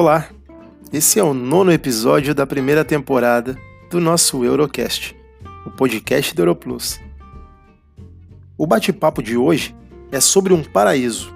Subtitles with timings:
[0.00, 0.28] Olá,
[0.92, 3.56] esse é o nono episódio da primeira temporada
[3.90, 5.16] do nosso Eurocast,
[5.66, 7.00] o podcast do Europlus.
[8.56, 9.74] O bate-papo de hoje
[10.12, 11.34] é sobre um paraíso.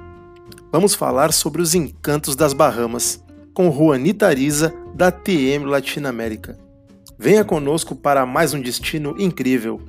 [0.70, 3.20] Vamos falar sobre os encantos das Bahamas
[3.52, 6.56] com Juanita Ariza, da TM Latinoamérica.
[7.18, 9.80] Venha conosco para mais um destino incrível.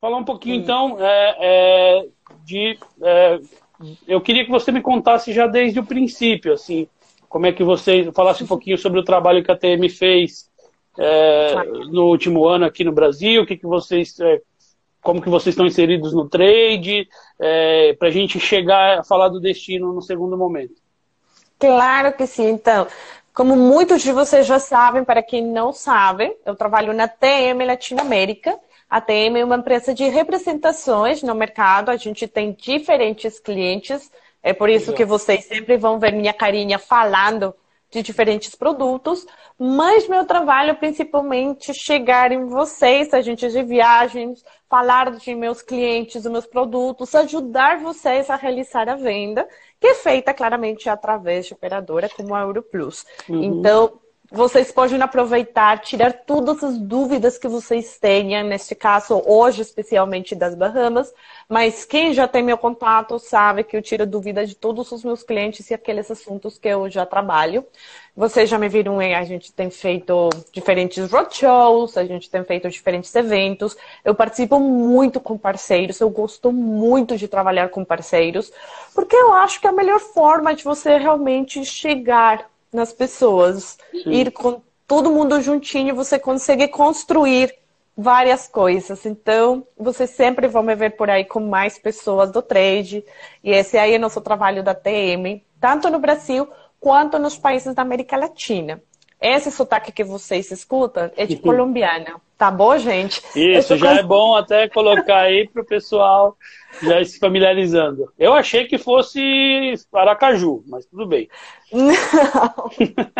[0.00, 2.08] Falar um pouquinho então é, é,
[2.46, 3.40] de é,
[4.06, 6.88] eu queria que você me contasse já desde o princípio, assim,
[7.28, 10.50] como é que você falasse um pouquinho sobre o trabalho que a TM fez
[10.98, 11.54] é,
[11.90, 14.40] no último ano aqui no Brasil, o que, que vocês, é,
[15.02, 19.40] como que vocês estão inseridos no trade, é, para a gente chegar a falar do
[19.40, 20.74] destino no segundo momento.
[21.58, 22.48] Claro que sim.
[22.50, 22.86] Então,
[23.32, 28.58] como muitos de vocês já sabem, para quem não sabe, eu trabalho na TM Latinoamérica
[28.90, 34.10] a TM é uma empresa de representações no mercado, a gente tem diferentes clientes,
[34.42, 37.54] é por isso que vocês sempre vão ver minha carinha falando
[37.90, 39.26] de diferentes produtos,
[39.58, 46.22] mas meu trabalho é principalmente chegar em vocês, agentes de viagens, falar de meus clientes,
[46.22, 49.46] dos meus produtos, ajudar vocês a realizar a venda,
[49.80, 53.04] que é feita claramente através de operadora como a Europlus.
[53.28, 53.42] Uhum.
[53.42, 53.99] Então,
[54.30, 60.54] vocês podem aproveitar, tirar todas as dúvidas que vocês tenham, neste caso, hoje, especialmente das
[60.54, 61.12] Bahamas.
[61.48, 65.24] Mas quem já tem meu contato sabe que eu tiro dúvidas de todos os meus
[65.24, 67.66] clientes e aqueles assuntos que eu já trabalho.
[68.16, 73.12] Vocês já me viram, a gente tem feito diferentes roadshows, a gente tem feito diferentes
[73.16, 73.76] eventos.
[74.04, 78.52] Eu participo muito com parceiros, eu gosto muito de trabalhar com parceiros,
[78.94, 83.78] porque eu acho que é a melhor forma de você realmente chegar nas pessoas.
[83.92, 84.10] Sim.
[84.10, 87.54] Ir com todo mundo juntinho, você consegue construir
[87.96, 89.04] várias coisas.
[89.04, 93.04] Então, você sempre vão me ver por aí com mais pessoas do trade.
[93.44, 96.48] E esse aí é nosso trabalho da TM, tanto no Brasil
[96.80, 98.82] quanto nos países da América Latina.
[99.20, 102.20] Esse sotaque que vocês escutam é de colombiana.
[102.38, 103.22] Tá bom, gente?
[103.36, 106.38] Isso, já é bom até colocar aí para o pessoal
[106.82, 108.10] já se familiarizando.
[108.18, 111.28] Eu achei que fosse Aracaju, mas tudo bem.
[111.70, 111.90] Não.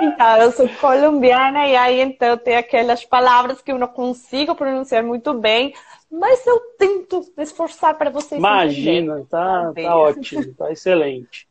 [0.00, 5.02] Então, eu sou colombiana e aí então tem aquelas palavras que eu não consigo pronunciar
[5.02, 5.72] muito bem,
[6.10, 11.46] mas eu tento me esforçar para vocês Imagina, tá, tá ótimo, tá excelente.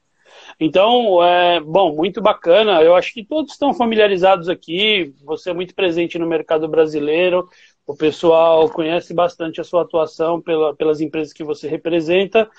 [0.59, 2.81] Então, é, bom, muito bacana.
[2.81, 5.13] Eu acho que todos estão familiarizados aqui.
[5.23, 7.47] Você é muito presente no mercado brasileiro.
[7.85, 12.49] O pessoal conhece bastante a sua atuação pela, pelas empresas que você representa.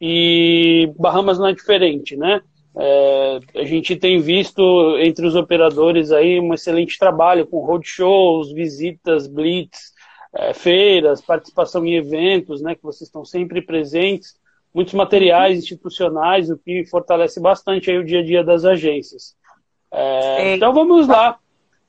[0.00, 2.40] E Bahamas não é diferente, né?
[2.74, 9.26] É, a gente tem visto entre os operadores aí um excelente trabalho com roadshows, visitas,
[9.26, 9.92] blitz,
[10.34, 12.74] é, feiras, participação em eventos, né?
[12.74, 14.34] Que vocês estão sempre presentes
[14.74, 19.36] muitos materiais institucionais, o que fortalece bastante aí o dia a dia das agências.
[19.90, 21.38] É, então vamos lá,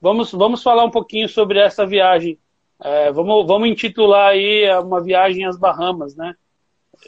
[0.02, 2.38] vamos, vamos falar um pouquinho sobre essa viagem.
[2.84, 6.36] É, vamos, vamos intitular aí uma viagem às Bahamas, né?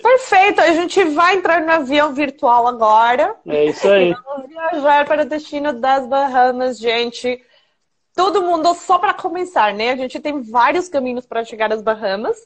[0.01, 3.35] Perfeito, a gente vai entrar no avião virtual agora.
[3.47, 4.13] É isso aí.
[4.25, 7.41] vamos viajar para o destino das Bahamas, gente.
[8.15, 9.91] Todo mundo, só para começar, né?
[9.91, 12.37] A gente tem vários caminhos para chegar às Bahamas.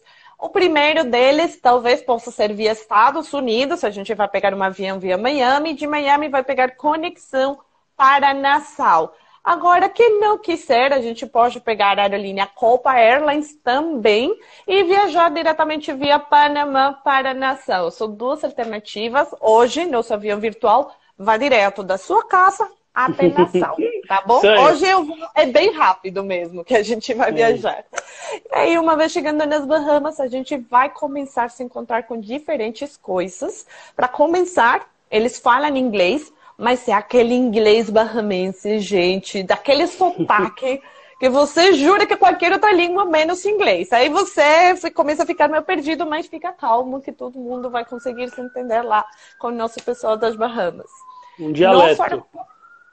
[0.42, 4.98] O primeiro deles talvez possa ser via Estados Unidos, a gente vai pegar um avião
[4.98, 7.60] via Miami, de Miami vai pegar conexão
[7.98, 9.14] para Nassau.
[9.44, 14.34] Agora, quem não quiser, a gente pode pegar a aerolínea Copa Airlines também
[14.66, 17.92] e viajar diretamente via Panamá para Nassau.
[17.92, 19.28] São duas alternativas.
[19.42, 23.78] Hoje, nosso avião virtual vai direto da sua casa Nassau,
[24.08, 24.42] tá bom?
[24.66, 27.86] Hoje eu vou, é bem rápido mesmo que a gente vai viajar.
[28.34, 32.20] E aí, uma vez chegando nas Bahamas, a gente vai começar a se encontrar com
[32.20, 33.66] diferentes coisas.
[33.96, 40.82] Para começar, eles falam inglês, mas é aquele inglês bahamense, gente, daquele sotaque
[41.20, 43.92] que você jura que qualquer outra língua menos inglês.
[43.92, 48.30] Aí você começa a ficar meio perdido, mas fica calmo que todo mundo vai conseguir
[48.30, 49.06] se entender lá
[49.38, 50.90] com o nosso pessoal das Bahamas.
[51.38, 52.24] Um dialeto.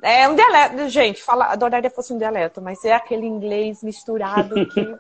[0.02, 4.96] É um dialeto, gente, fala, adoraria fosse um dialeto, mas é aquele inglês misturado que.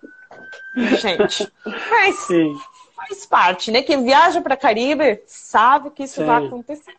[0.96, 1.52] gente.
[1.90, 2.56] Mas Sim.
[2.94, 3.82] faz parte, né?
[3.82, 6.26] Quem viaja para Caribe sabe que isso Sim.
[6.26, 6.94] vai acontecer.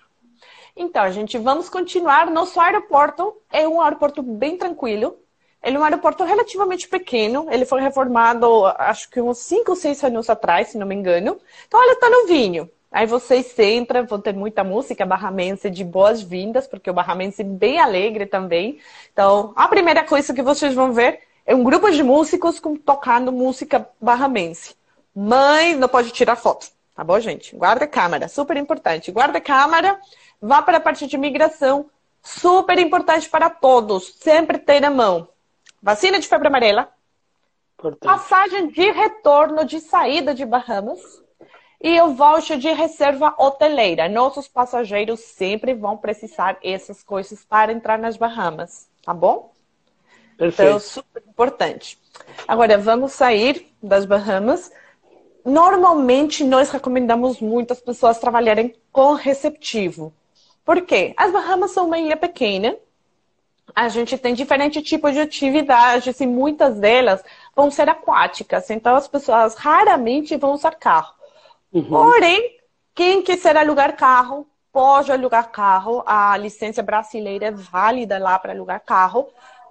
[0.75, 2.29] Então, gente, vamos continuar.
[2.29, 5.17] Nosso aeroporto é um aeroporto bem tranquilo.
[5.63, 7.47] Ele é um aeroporto relativamente pequeno.
[7.49, 11.39] Ele foi reformado, acho que uns 5 ou 6 anos atrás, se não me engano.
[11.67, 12.69] Então, ele está novinho.
[12.91, 17.79] Aí vocês entram, vão ter muita música barramense de boas-vindas, porque o barramense é bem
[17.79, 18.79] alegre também.
[19.11, 23.87] Então, a primeira coisa que vocês vão ver é um grupo de músicos tocando música
[23.99, 24.75] barramense.
[25.13, 26.67] Mãe não pode tirar foto.
[26.95, 27.55] Tá bom, gente?
[27.55, 29.11] Guarda-câmara, super importante.
[29.11, 29.99] Guarda-câmara,
[30.41, 31.89] vá para a parte de imigração,
[32.23, 34.15] super importante para todos.
[34.15, 35.27] Sempre ter na mão.
[35.81, 36.89] Vacina de febre amarela,
[37.99, 41.26] passagem de retorno de saída de Bahamas
[41.81, 44.09] e o voucher de reserva hoteleira.
[44.09, 49.51] Nossos passageiros sempre vão precisar essas coisas para entrar nas Bahamas, tá bom?
[50.37, 50.69] Perfeito.
[50.69, 51.97] Então, super importante.
[52.47, 54.71] Agora, vamos sair das Bahamas.
[55.45, 60.13] Normalmente, nós recomendamos muito as pessoas trabalharem com receptivo.
[60.65, 61.13] Por quê?
[61.15, 62.75] As Bahamas são uma ilha pequena.
[63.75, 67.23] A gente tem diferentes tipos de atividades e muitas delas
[67.55, 68.69] vão ser aquáticas.
[68.69, 71.16] Então, as pessoas raramente vão usar carro.
[71.71, 71.83] Uhum.
[71.83, 72.57] Porém,
[72.95, 76.03] quem quiser alugar carro, pode alugar carro.
[76.05, 79.27] A licença brasileira é válida lá para alugar carro.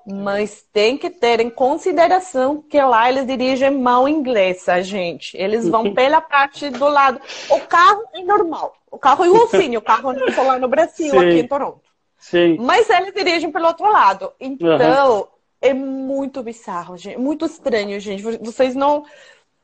[0.08, 5.36] Mas tem que ter em consideração que lá eles dirigem mão inglesa, gente.
[5.36, 7.20] Eles vão pela parte do lado.
[7.50, 8.76] O carro é normal.
[8.88, 9.80] O carro é igualzinho.
[9.80, 11.18] O carro não é lá no Brasil, Sim.
[11.18, 11.80] aqui em Toronto.
[12.18, 12.56] Sim.
[12.60, 14.32] Mas eles dirigem pelo outro lado.
[14.38, 15.26] Então, uhum.
[15.60, 17.18] é muito bizarro, gente.
[17.18, 18.22] Muito estranho, gente.
[18.22, 19.04] Vocês não.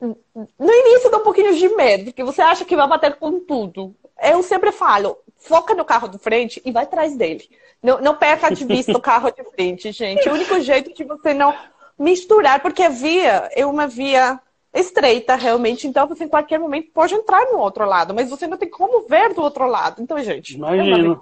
[0.02, 3.94] No início dá um pouquinho de medo, porque você acha que vai bater com tudo.
[4.20, 7.49] Eu sempre falo, foca no carro de frente e vai atrás dele.
[7.81, 10.28] Não, não perca de vista o carro de frente, gente.
[10.28, 11.54] O único jeito de você não
[11.96, 14.40] misturar, porque a via é uma via
[14.75, 15.87] estreita, realmente.
[15.87, 19.06] Então, você em qualquer momento pode entrar no outro lado, mas você não tem como
[19.06, 20.02] ver do outro lado.
[20.02, 20.56] Então, gente.
[20.56, 21.20] Imagino.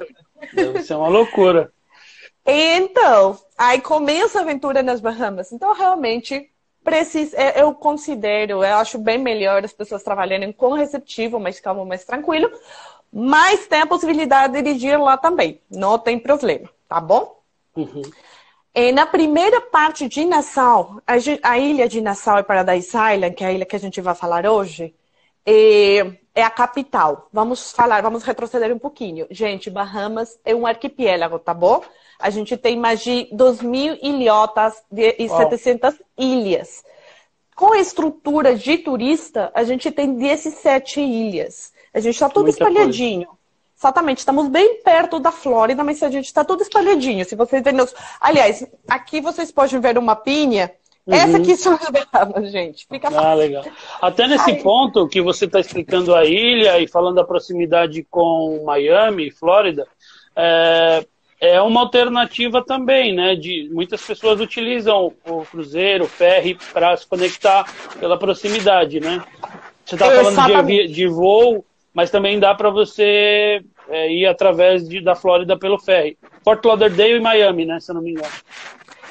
[0.88, 1.70] É uma loucura.
[2.46, 5.52] Então, aí começa a aventura nas Bahamas.
[5.52, 6.49] Então, realmente,
[6.84, 11.84] precisa, é, eu considero, eu acho bem melhor as pessoas trabalharem com receptivo, mais calmo,
[11.84, 12.50] mais tranquilo,
[13.12, 15.60] mas tem a possibilidade de dirigir lá também.
[15.70, 17.40] Não tem problema, tá bom?
[17.76, 18.02] Uhum.
[18.74, 21.02] E na primeira parte de Nassau,
[21.42, 24.14] a, ilha de Nassau e Paradise Island, que é a ilha que a gente vai
[24.14, 24.94] falar hoje,
[25.44, 27.28] é, é, a capital.
[27.32, 29.26] Vamos falar, vamos retroceder um pouquinho.
[29.30, 31.82] Gente, Bahamas é um arquipélago, tá bom?
[32.18, 36.82] A gente tem mais de 2 mil ilhotas e 700 ilhas.
[37.54, 41.72] Com a estrutura de turista, a gente tem 17 ilhas.
[41.92, 43.26] A gente está tudo Muita espalhadinho.
[43.26, 43.40] Coisa.
[43.78, 47.24] Exatamente, estamos bem perto da Flórida, mas a gente está tudo espalhadinho.
[47.24, 47.94] Se vocês verem os...
[48.20, 50.70] Aliás, aqui vocês podem ver uma pinha.
[51.10, 51.16] Uhum.
[51.16, 52.86] Essa aqui são as Bahamas, gente.
[52.86, 53.38] Fica ah, fácil.
[53.38, 53.64] Legal.
[54.00, 59.30] Até nesse ponto que você está explicando a ilha e falando da proximidade com Miami,
[59.30, 59.86] Flórida,
[60.36, 61.04] é,
[61.40, 63.34] é uma alternativa também, né?
[63.34, 67.64] De, muitas pessoas utilizam o cruzeiro, o ferry, para se conectar
[67.98, 69.22] pela proximidade, né?
[69.84, 75.00] Você está falando de, de voo mas também dá para você é, ir através de,
[75.00, 76.16] da Flórida pelo ferry.
[76.44, 78.32] Fort Lauderdale e Miami, né, se eu não me engano.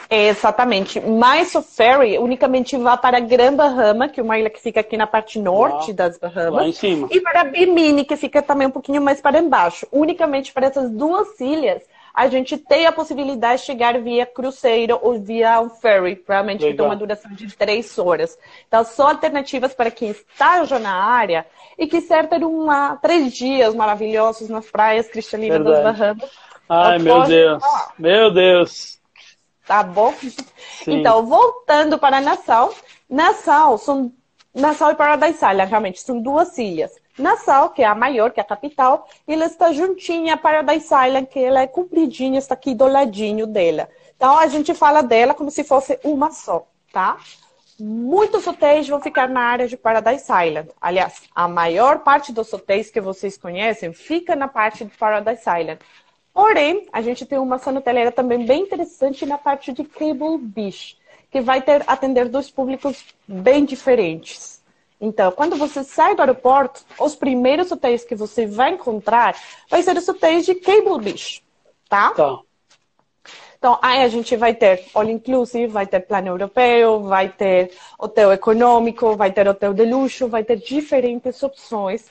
[0.09, 0.99] Exatamente.
[0.99, 4.97] Mas o ferry unicamente vai para Gran Bahama, que é uma ilha que fica aqui
[4.97, 6.53] na parte norte lá, das Bahamas.
[6.53, 7.07] Lá em cima.
[7.11, 9.87] E para Bimini, que fica também um pouquinho mais para embaixo.
[9.91, 11.83] Unicamente para essas duas ilhas
[12.13, 16.73] a gente tem a possibilidade de chegar via cruzeiro ou via um ferry, provavelmente que
[16.73, 18.37] tem uma duração de três horas.
[18.67, 21.45] Então, são alternativas para quem está já na área
[21.77, 26.29] e quiser ter uma, três dias maravilhosos nas praias cristalinas das Bahamas.
[26.67, 27.63] Ai, meu Deus.
[27.63, 27.93] Falar.
[27.97, 28.98] Meu Deus.
[29.69, 30.11] Tá bom?
[30.83, 30.97] Sim.
[30.99, 32.73] Então, voltando para Nassau.
[33.07, 34.11] Nassau são
[34.51, 36.91] Nassau e Paradise Island, realmente, são duas ilhas.
[37.19, 41.27] Nassau, que é a maior, que é a capital, ela está juntinha a Paradise Island,
[41.27, 43.87] que ela é compridinha, está aqui do ladinho dela.
[44.17, 47.17] Então a gente fala dela como se fosse uma só, tá?
[47.79, 50.71] Muitos hotéis vão ficar na área de Paradise Island.
[50.81, 55.79] Aliás, a maior parte dos hotéis que vocês conhecem fica na parte de Paradise Island.
[56.33, 60.97] Porém, a gente tem uma zona hoteleira também bem interessante na parte de Cable Beach,
[61.31, 64.63] que vai ter atender dois públicos bem diferentes.
[65.01, 69.35] Então, quando você sai do aeroporto, os primeiros hotéis que você vai encontrar
[69.69, 71.43] vai ser os hotéis de Cable Beach,
[71.87, 72.11] tá?
[72.11, 72.39] Tá.
[73.57, 78.31] Então, aí a gente vai ter all inclusive, vai ter plano europeu, vai ter hotel
[78.31, 82.05] econômico, vai ter hotel de luxo, vai ter diferentes opções.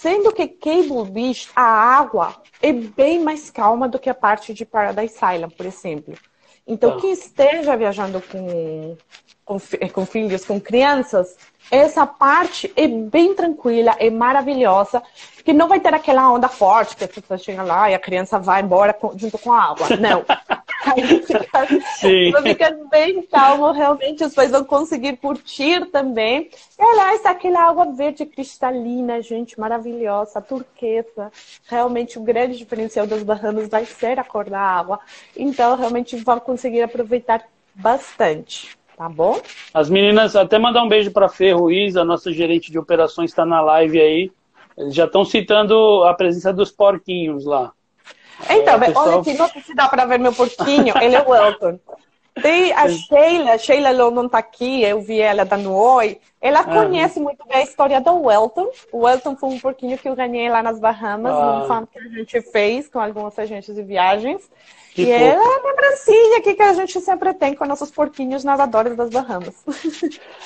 [0.00, 4.64] Sendo que Cable Beach, a água é bem mais calma do que a parte de
[4.64, 6.14] Paradise Island, por exemplo.
[6.64, 7.00] Então, tá.
[7.00, 8.96] quem esteja viajando com,
[9.44, 9.58] com,
[9.92, 11.36] com filhos, com crianças,
[11.68, 15.02] essa parte é bem tranquila, é maravilhosa,
[15.44, 18.38] que não vai ter aquela onda forte que a pessoa chega lá e a criança
[18.38, 19.88] vai embora junto com a água.
[19.96, 20.24] Não.
[20.92, 26.50] Aí fica, fica bem calmo, realmente os pais vão conseguir curtir também.
[26.78, 31.30] E aliás, aquela água verde cristalina, gente, maravilhosa, turquesa.
[31.66, 35.00] Realmente o grande diferencial das Bahamas vai ser a cor da água.
[35.36, 38.76] Então, realmente vão conseguir aproveitar bastante.
[38.96, 39.40] Tá bom?
[39.72, 43.46] As meninas, até mandar um beijo para Fê Ruiz, a nossa gerente de operações está
[43.46, 44.32] na live aí.
[44.76, 47.72] Eles já estão citando a presença dos porquinhos lá.
[48.48, 49.08] Então, é, pessoal...
[49.08, 51.78] olha aqui, não sei se dá para ver meu porquinho, ele é o Elton.
[52.40, 56.18] Tem a Sheila, Sheila London tá aqui, eu vi ela dando oi.
[56.40, 58.68] Ela conhece muito bem a história do Welton.
[58.92, 61.58] O Welton foi um porquinho que eu ganhei lá nas Bahamas, ah.
[61.58, 64.48] num fan que a gente fez com algumas agentes de viagens.
[64.94, 68.96] Que e é a lembrancinha aqui que a gente sempre tem com nossos porquinhos nadadores
[68.96, 69.64] das Bahamas.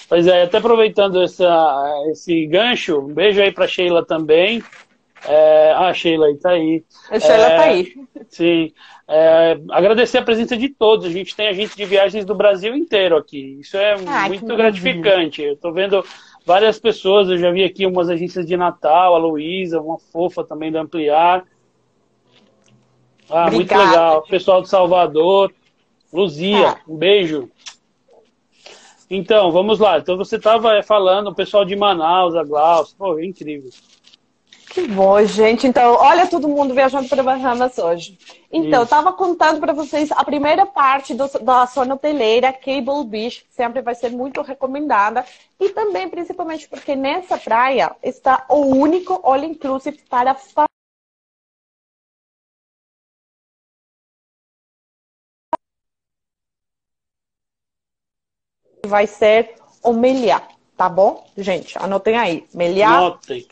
[0.09, 4.63] Pois é, até aproveitando essa, esse gancho, um beijo aí para Sheila também.
[5.27, 6.85] É, a Sheila aí tá aí.
[7.11, 7.95] A Sheila é, tá aí.
[8.29, 8.73] Sim.
[9.09, 11.07] É, agradecer a presença de todos.
[11.07, 13.59] A gente tem agente de viagens do Brasil inteiro aqui.
[13.61, 15.43] Isso é ah, muito gratificante.
[15.43, 16.05] Eu tô vendo
[16.45, 17.29] várias pessoas.
[17.29, 21.45] Eu já vi aqui umas agências de Natal, a Luísa, uma fofa também da Ampliar.
[23.31, 23.53] Ah, Obrigada.
[23.55, 24.23] muito legal.
[24.23, 25.53] Pessoal de Salvador.
[26.13, 26.81] Luzia, ah.
[26.87, 27.49] um beijo.
[29.09, 29.99] Então, vamos lá.
[29.99, 32.95] Então você estava falando, o pessoal de Manaus, a Glaucia.
[32.99, 33.71] Pô, é incrível.
[34.73, 35.67] Que bom, gente.
[35.67, 38.19] Então, olha todo mundo viajando para Bahamas hoje.
[38.51, 43.45] Então, eu estava contando para vocês a primeira parte do, da zona hoteleira, Cable Beach,
[43.51, 45.27] sempre vai ser muito recomendada.
[45.61, 50.35] E também, principalmente, porque nessa praia está o único all-inclusive para
[58.87, 60.43] vai ser o Meliá,
[60.79, 61.31] tá bom?
[61.37, 62.49] Gente, anotem aí.
[62.55, 63.47] Meliá Anotem.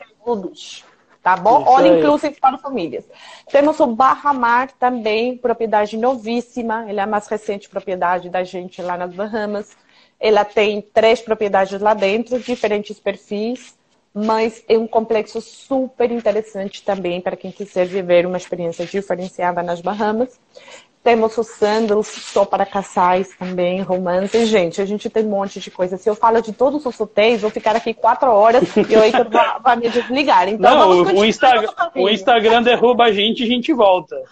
[1.30, 1.62] Tá bom?
[1.64, 3.04] All inclusive para famílias.
[3.52, 6.86] Temos o Barra Mar também, propriedade novíssima.
[6.88, 9.76] Ele é a mais recente propriedade da gente lá nas Bahamas.
[10.18, 13.78] Ela tem três propriedades lá dentro, diferentes perfis,
[14.12, 19.80] mas é um complexo super interessante também para quem quiser viver uma experiência diferenciada nas
[19.80, 20.40] Bahamas.
[21.02, 24.44] Temos os sandals só para casais também, romance.
[24.44, 25.96] Gente, a gente tem um monte de coisa.
[25.96, 29.26] Se eu falo de todos os hotéis, vou ficar aqui quatro horas e o Heitor
[29.62, 30.46] vai me desligar.
[30.46, 34.22] Então, Não, o, Instagram, o Instagram derruba a gente e a gente volta.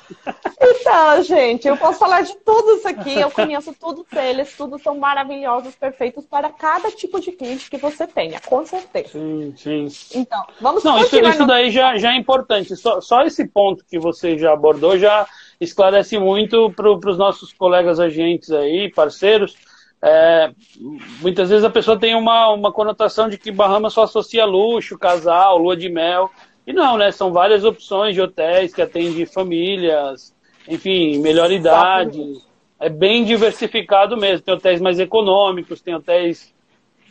[0.61, 3.19] Então, gente, eu posso falar de tudo isso aqui.
[3.19, 4.55] Eu conheço todos eles.
[4.55, 9.09] Todos são maravilhosos, perfeitos para cada tipo de cliente que você tenha, com certeza.
[9.13, 9.89] Sim, sim.
[10.15, 12.77] Então, vamos Não, isso, isso daí já, já é importante.
[12.77, 15.27] Só, só esse ponto que você já abordou já
[15.61, 19.57] esclarece muito para os nossos colegas agentes aí, parceiros.
[20.00, 20.53] É,
[21.21, 25.59] muitas vezes a pessoa tem uma, uma conotação de que Bahamas só associa luxo, casal,
[25.59, 26.31] lua de mel.
[26.67, 27.11] E não, né?
[27.11, 30.35] São várias opções de hotéis que atendem famílias,
[30.69, 32.23] enfim, melhor idade.
[32.79, 34.43] É bem diversificado mesmo.
[34.43, 36.55] Tem hotéis mais econômicos, tem hotéis,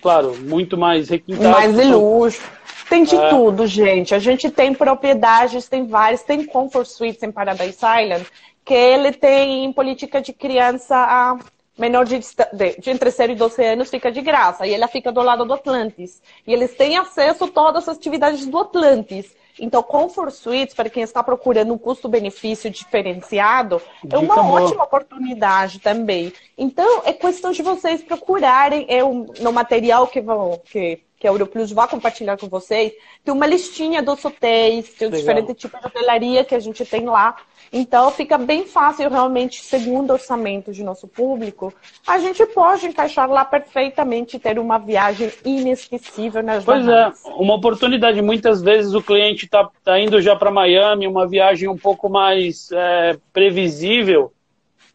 [0.01, 1.51] claro, muito mais requintados.
[1.51, 2.41] Mais de luxo.
[2.89, 3.29] Tem de é.
[3.29, 4.13] tudo, gente.
[4.13, 8.25] A gente tem propriedades, tem várias, tem Comfort Suites em Paradise Island,
[8.63, 11.37] que ele tem política de criança a
[11.77, 14.65] menor de, de, de, entre 0 e 12 anos fica de graça.
[14.65, 16.21] E ela fica do lado do Atlantis.
[16.45, 19.35] E eles têm acesso a todas as atividades do Atlantis.
[19.59, 24.61] Então, Comfort Suites, para quem está procurando um custo-benefício diferenciado, é uma boa.
[24.61, 26.31] ótima oportunidade também.
[26.57, 31.31] Então, é questão de vocês procurarem é um, no material que vão, que que a
[31.31, 32.93] Europlus vai compartilhar com vocês,
[33.23, 35.19] tem uma listinha dos hotéis, tem Legal.
[35.19, 37.35] diferentes tipos de hotelaria que a gente tem lá.
[37.73, 41.73] Então fica bem fácil realmente, segundo o orçamento de nosso público,
[42.05, 47.25] a gente pode encaixar lá perfeitamente ter uma viagem inesquecível nas Pois Bahamas.
[47.25, 48.21] é, uma oportunidade.
[48.21, 52.71] Muitas vezes o cliente está tá indo já para Miami, uma viagem um pouco mais
[52.71, 54.31] é, previsível.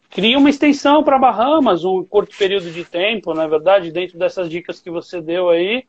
[0.09, 4.47] Cria uma extensão para Bahamas, um curto período de tempo, na é verdade, dentro dessas
[4.47, 5.83] dicas que você deu aí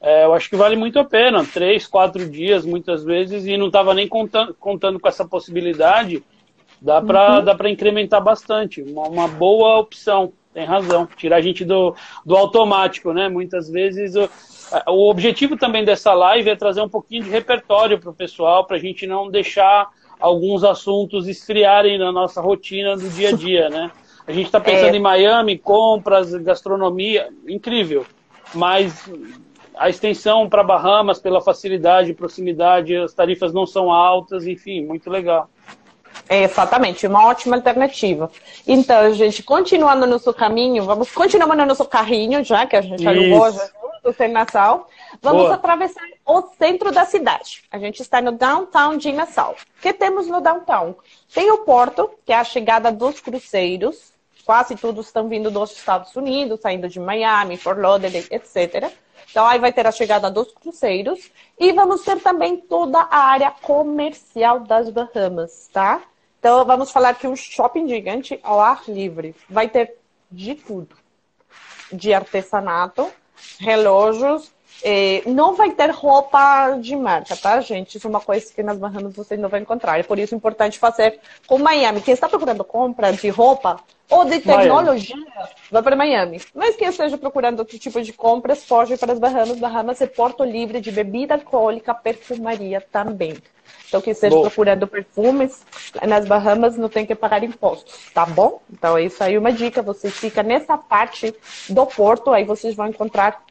[0.00, 1.44] é, eu acho que vale muito a pena.
[1.44, 6.22] Três, quatro dias, muitas vezes, e não estava nem contando, contando com essa possibilidade.
[6.80, 7.68] Dá para uhum.
[7.68, 8.82] incrementar bastante.
[8.82, 11.08] Uma, uma, boa opção, tem razão.
[11.16, 13.28] Tirar a gente do, do automático, né?
[13.28, 14.14] Muitas vezes.
[14.14, 14.28] O,
[14.92, 18.76] o objetivo também dessa live é trazer um pouquinho de repertório para o pessoal, para
[18.76, 19.88] a gente não deixar
[20.20, 23.90] alguns assuntos esfriarem na nossa rotina do dia a dia, né?
[24.26, 24.96] A gente está pensando é.
[24.96, 28.04] em Miami, compras, gastronomia, incrível.
[28.54, 29.08] Mas
[29.76, 35.10] a extensão para Bahamas, pela facilidade e proximidade, as tarifas não são altas, enfim, muito
[35.10, 35.48] legal.
[36.28, 38.30] É, exatamente, uma ótima alternativa.
[38.66, 43.06] Então, gente, continuando no nosso caminho, vamos continuando no nosso carrinho, já que a gente
[43.06, 44.88] alugou junto, sem Nassau.
[45.20, 45.54] Vamos Boa.
[45.54, 47.62] atravessar o centro da cidade.
[47.70, 49.54] A gente está no downtown de Nassau.
[49.78, 50.94] O que temos no downtown?
[51.32, 54.12] Tem o porto, que é a chegada dos cruzeiros.
[54.44, 58.90] Quase todos estão vindo dos Estados Unidos, saindo de Miami, Fort Lauderdale, etc.
[59.36, 63.50] Então, aí vai ter a chegada dos cruceiros e vamos ter também toda a área
[63.50, 66.00] comercial das Bahamas, tá?
[66.38, 69.98] Então, vamos falar que um shopping gigante ao ar livre vai ter
[70.30, 70.96] de tudo:
[71.92, 73.12] de artesanato,
[73.60, 74.50] relógios,
[74.82, 77.96] É, não vai ter roupa de marca, tá, gente?
[77.96, 79.98] Isso é uma coisa que nas Bahamas vocês não vão encontrar.
[79.98, 82.00] É por isso importante fazer com Miami.
[82.00, 85.50] Quem está procurando compra de roupa ou de tecnologia, Miami.
[85.70, 86.40] vai para Miami.
[86.54, 89.58] Mas quem esteja procurando outro tipo de compras, foge para as Bahamas.
[89.58, 93.36] Bahamas é porto livre de bebida alcoólica, perfumaria também.
[93.88, 94.42] Então, quem esteja bom.
[94.42, 95.64] procurando perfumes,
[96.06, 98.60] nas Bahamas não tem que pagar impostos, tá bom?
[98.70, 99.82] Então, é isso aí uma dica.
[99.82, 101.34] Você fica nessa parte
[101.68, 103.44] do porto, aí vocês vão encontrar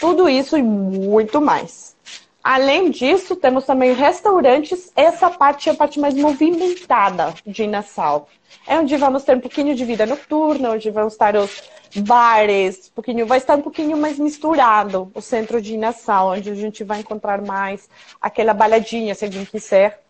[0.00, 1.96] tudo isso e muito mais.
[2.42, 4.92] Além disso, temos também restaurantes.
[4.94, 8.28] Essa parte é a parte mais movimentada de Nassau.
[8.66, 11.60] É onde vamos ter um pouquinho de vida noturna, onde vão estar os
[11.96, 16.54] bares, um pouquinho, vai estar um pouquinho mais misturado o centro de Nassau, onde a
[16.54, 17.88] gente vai encontrar mais
[18.20, 20.02] aquela baladinha, se alguém quiser.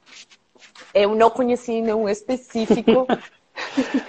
[0.93, 3.07] Eu não conheci nenhum específico,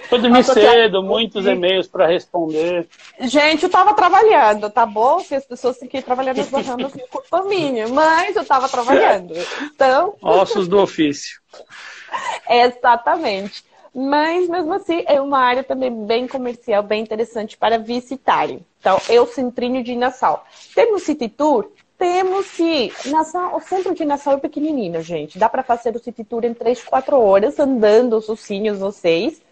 [0.08, 2.88] Foi dormir cedo, muitos e-mails para responder.
[3.20, 5.20] Gente, eu estava trabalhando, tá bom?
[5.20, 8.68] Se as pessoas têm que ir trabalhando nas Bahamas, não culpa minha, mas eu estava
[8.68, 9.34] trabalhando.
[9.62, 10.14] Então.
[10.22, 11.40] Ossos do ofício.
[12.48, 13.64] Exatamente.
[13.94, 18.64] Mas, mesmo assim, é uma área também bem comercial, bem interessante para visitarem.
[18.78, 20.44] Então, é o centrinho de Nassau.
[20.74, 21.70] Temos City Tour?
[21.98, 22.92] Temos sim.
[23.06, 25.36] Nassau, o centro de Nassau é pequenininho, gente.
[25.36, 29.42] Dá para fazer o City Tour em 3, 4 horas, andando os ursinhos, vocês.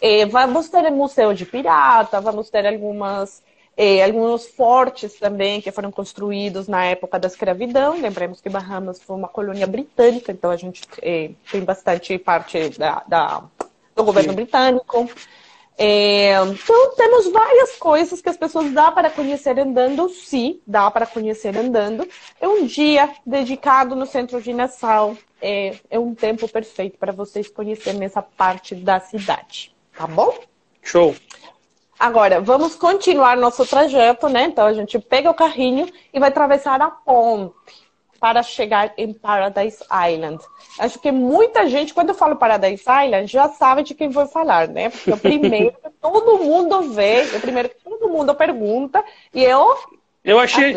[0.00, 3.42] É, vamos ter museu de pirata, vamos ter algumas,
[3.76, 8.00] é, alguns fortes também que foram construídos na época da escravidão.
[8.00, 13.02] Lembremos que Bahamas foi uma colônia britânica, então a gente é, tem bastante parte da,
[13.06, 13.44] da
[13.94, 14.36] do governo sim.
[14.36, 15.08] britânico.
[15.78, 21.56] Então, temos várias coisas que as pessoas dá para conhecer andando, sim, dá para conhecer
[21.56, 22.06] andando.
[22.40, 27.48] É um dia dedicado no centro de Nassau, é, é um tempo perfeito para vocês
[27.48, 30.38] conhecerem essa parte da cidade, tá bom?
[30.80, 31.14] Show!
[31.98, 34.44] Agora, vamos continuar nosso trajeto, né?
[34.44, 37.54] Então, a gente pega o carrinho e vai atravessar a ponte
[38.18, 40.42] para chegar em Paradise Island.
[40.78, 44.68] Acho que muita gente, quando eu falo Paradise Island, já sabe de quem vou falar,
[44.68, 44.90] né?
[44.90, 49.76] Porque o primeiro que todo mundo vê, o primeiro que todo mundo pergunta, e eu.
[50.24, 50.76] Eu achei.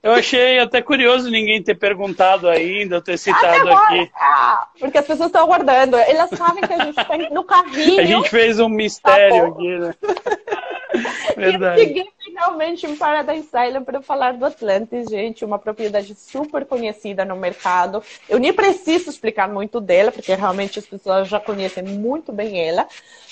[0.00, 4.10] Eu achei até curioso ninguém ter perguntado ainda, ter citado aqui.
[4.14, 5.96] Ah, porque as pessoas estão aguardando.
[5.96, 7.98] Elas sabem que a gente está no carrinho.
[8.00, 9.94] A gente fez um mistério tá aqui, né?
[11.36, 11.80] Verdade.
[11.80, 16.64] E eu cheguei finalmente em Paradise Island para falar do Atlantis, gente, uma propriedade super
[16.64, 18.02] conhecida no mercado.
[18.28, 22.86] Eu nem preciso explicar muito dela, porque realmente as pessoas já conhecem muito bem ela,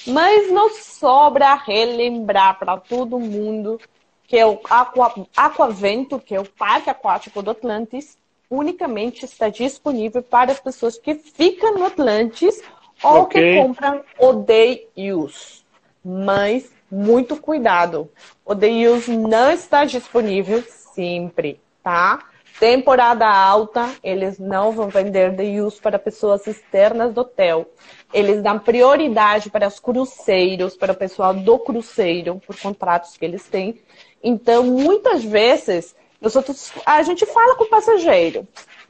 [0.07, 3.81] mas não sobra relembrar para todo mundo
[4.27, 8.17] que é o Aqua, Aquavento, que é o parque aquático do Atlantis,
[8.51, 12.63] unicamente está disponível para as pessoas que ficam no Atlantis
[13.03, 13.55] ou okay.
[13.55, 15.65] que compram o day use.
[16.05, 18.11] Mas muito cuidado.
[18.45, 22.21] O Day Use não está disponível sempre, tá?
[22.59, 27.67] Temporada alta, eles não vão vender Day Use para pessoas externas do hotel.
[28.15, 33.47] Eles dão prioridade para os cruceiros, para o pessoal do cruceiro, por contratos que eles
[33.47, 33.79] têm.
[34.23, 35.95] Então, muitas vezes,
[36.35, 38.47] outros, a gente fala com o passageiro.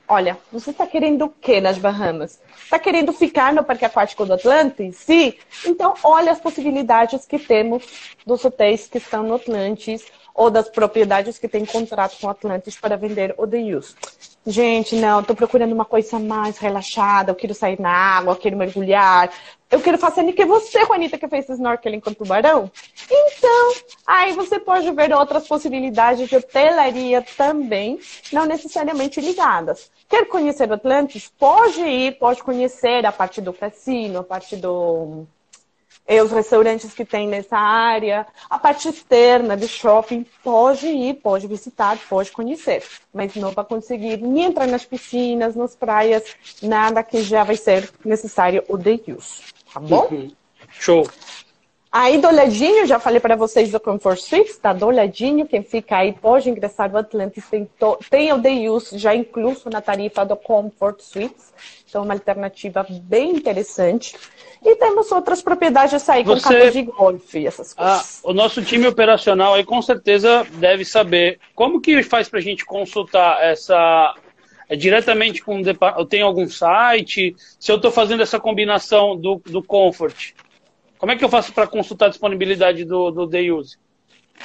[0.08, 2.40] Olha, você está querendo o que nas Bahamas?
[2.62, 4.96] Está querendo ficar no Parque Aquático do Atlantis?
[4.98, 5.34] Sim.
[5.64, 7.84] Então, olha as possibilidades que temos
[8.24, 12.76] dos hotéis que estão no Atlantis ou das propriedades que têm contrato com o Atlantis
[12.76, 13.96] para vender o The Use.
[14.48, 18.56] Gente, não, estou procurando uma coisa mais relaxada, eu quero sair na água, eu quero
[18.56, 19.28] mergulhar,
[19.68, 22.70] eu quero fazer que você, Juanita, que fez snorkeling com tubarão.
[23.10, 23.74] Então,
[24.06, 27.98] aí você pode ver outras possibilidades de hotelaria também,
[28.32, 29.90] não necessariamente ligadas.
[30.08, 31.28] Quer conhecer o Atlantis?
[31.36, 35.26] Pode ir, pode conhecer a parte do cassino, a parte do
[36.22, 41.98] os restaurantes que tem nessa área, a parte externa do shopping, pode ir, pode visitar,
[42.08, 46.22] pode conhecer, mas não vai conseguir nem entrar nas piscinas, nas praias,
[46.62, 49.42] nada que já vai ser necessário o day use,
[49.72, 50.08] tá bom?
[50.10, 50.30] Uhum.
[50.70, 51.08] Show.
[51.90, 55.96] Aí do ladinho, já falei para vocês do Comfort Suites, tá do ladinho, quem fica
[55.98, 57.98] aí pode ingressar no Atlantis, tem, to...
[58.10, 61.54] tem o day use já incluso na tarifa do Comfort Suites,
[61.88, 64.14] então uma alternativa bem interessante.
[64.62, 68.20] E temos outras propriedades aí, com campos de golfe, essas ah, coisas.
[68.24, 71.38] Ah, o nosso time operacional aí com certeza deve saber.
[71.54, 74.14] Como que faz para a gente consultar essa.
[74.68, 75.62] É diretamente com.
[75.96, 77.36] Eu tenho algum site?
[77.60, 80.32] Se eu estou fazendo essa combinação do, do Comfort,
[80.98, 83.76] como é que eu faço para consultar a disponibilidade do, do Day Use?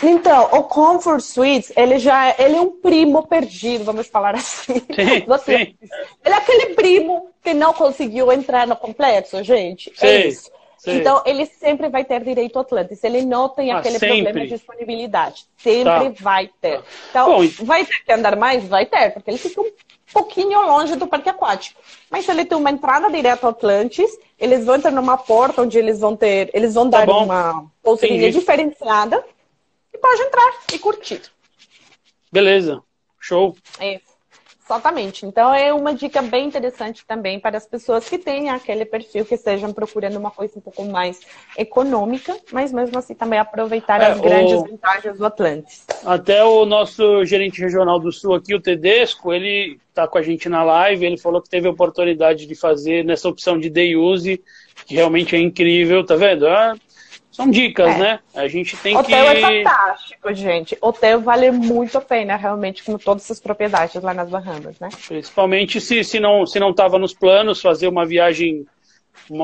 [0.02, 4.76] Então, o Comfort Suites, ele já ele é um primo perdido, vamos falar assim.
[4.96, 5.76] Sim, Você, sim.
[6.24, 9.92] Ele é aquele primo que não conseguiu entrar no complexo, gente.
[9.96, 10.08] Sim.
[10.08, 10.50] É isso.
[10.82, 10.94] Sim.
[10.98, 13.04] Então, ele sempre vai ter direito ao Atlantis.
[13.04, 14.24] Ele não tem ah, aquele sempre.
[14.24, 15.46] problema de disponibilidade.
[15.56, 16.14] Sempre tá.
[16.20, 16.80] vai ter.
[16.80, 16.86] Tá.
[17.12, 18.68] Então, Bom, vai ter que andar mais?
[18.68, 19.72] Vai ter, porque ele fica um
[20.12, 21.80] pouquinho longe do parque aquático.
[22.10, 25.78] Mas se ele tem uma entrada direta ao Atlantis, eles vão entrar numa porta onde
[25.78, 27.26] eles vão ter, eles vão tá dar bom.
[27.26, 29.24] uma pulseirinha diferenciada
[29.94, 31.22] e pode entrar e curtir.
[32.32, 32.82] Beleza.
[33.20, 33.56] Show.
[33.80, 34.11] Isso.
[34.64, 35.26] Exatamente.
[35.26, 39.36] Então é uma dica bem interessante também para as pessoas que têm aquele perfil que
[39.36, 41.20] estejam procurando uma coisa um pouco mais
[41.58, 44.66] econômica, mas mesmo assim também aproveitar é, as grandes o...
[44.66, 45.86] vantagens do Atlantis.
[46.06, 50.48] Até o nosso gerente regional do Sul aqui, o Tedesco, ele está com a gente
[50.48, 54.42] na live, ele falou que teve a oportunidade de fazer nessa opção de day use,
[54.86, 56.48] que realmente é incrível, tá vendo?
[56.48, 56.76] Ah,
[57.32, 57.98] são dicas, é.
[57.98, 58.20] né?
[58.36, 59.30] A gente tem Hotel que.
[59.32, 60.78] Hotel é fantástico, gente.
[60.82, 64.90] Hotel vale muito a pena, realmente, com todas essas propriedades lá nas Bahamas, né?
[65.08, 68.68] Principalmente se, se não se não estava nos planos fazer uma viagem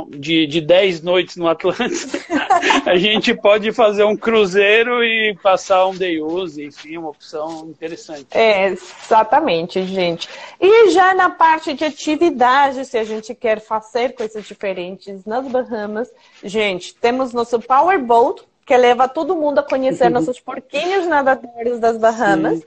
[0.09, 2.17] de, de 10 noites no Atlântico,
[2.85, 8.27] a gente pode fazer um cruzeiro e passar um day use, enfim, uma opção interessante.
[8.31, 10.27] É, exatamente, gente.
[10.59, 16.09] E já na parte de atividade, se a gente quer fazer coisas diferentes nas Bahamas,
[16.43, 22.59] gente, temos nosso Powerboat, que leva todo mundo a conhecer nossos porquinhos nadadores das Bahamas.
[22.59, 22.65] Sim.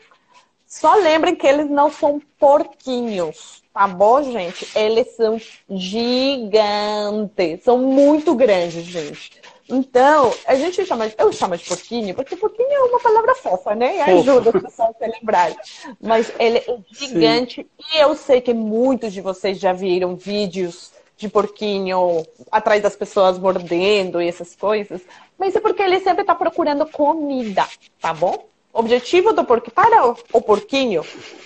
[0.66, 4.67] Só lembrem que eles não são porquinhos Tá bom, gente?
[4.77, 7.63] Eles são gigantes.
[7.63, 9.41] São muito grandes, gente.
[9.69, 13.99] Então, a gente chama, eu chamo de porquinho, porque porquinho é uma palavra fofa, né?
[13.99, 15.57] E ajuda as pessoas a se lembrarem.
[16.01, 17.63] Mas ele é gigante.
[17.63, 17.69] Sim.
[17.95, 23.39] E eu sei que muitos de vocês já viram vídeos de porquinho atrás das pessoas
[23.39, 25.03] mordendo e essas coisas.
[25.39, 27.65] Mas é porque ele sempre está procurando comida,
[28.01, 28.50] tá bom?
[28.73, 31.05] Objetivo do porquinho, para o, porquinho,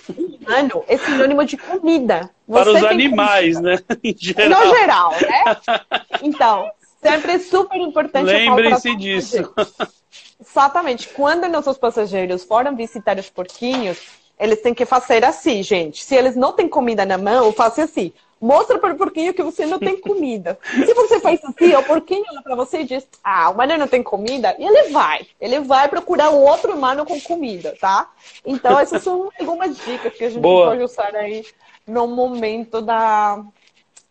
[0.09, 2.29] humano é sinônimo de comida.
[2.47, 3.71] Você para os animais, comida.
[3.71, 3.97] né?
[4.03, 4.65] Em geral.
[4.65, 5.57] No geral, né?
[6.21, 8.25] Então, sempre é super importante.
[8.25, 9.53] Lembrem-se disso.
[10.39, 11.09] Exatamente.
[11.09, 13.97] Quando nossos passageiros foram visitar os porquinhos,
[14.39, 16.03] eles têm que fazer assim, gente.
[16.03, 18.11] Se eles não têm comida na mão, faça assim.
[18.39, 20.59] Mostra para o porquinho que você não tem comida.
[20.63, 23.87] Se você faz assim, o porquinho olha para você e diz: Ah, o humano não
[23.87, 25.25] tem comida, e ele vai.
[25.39, 28.11] Ele vai procurar um outro humano com comida, tá?
[28.45, 30.69] Então, essas são algumas dicas que a gente Boa.
[30.69, 31.45] pode usar aí
[31.87, 33.43] no momento da,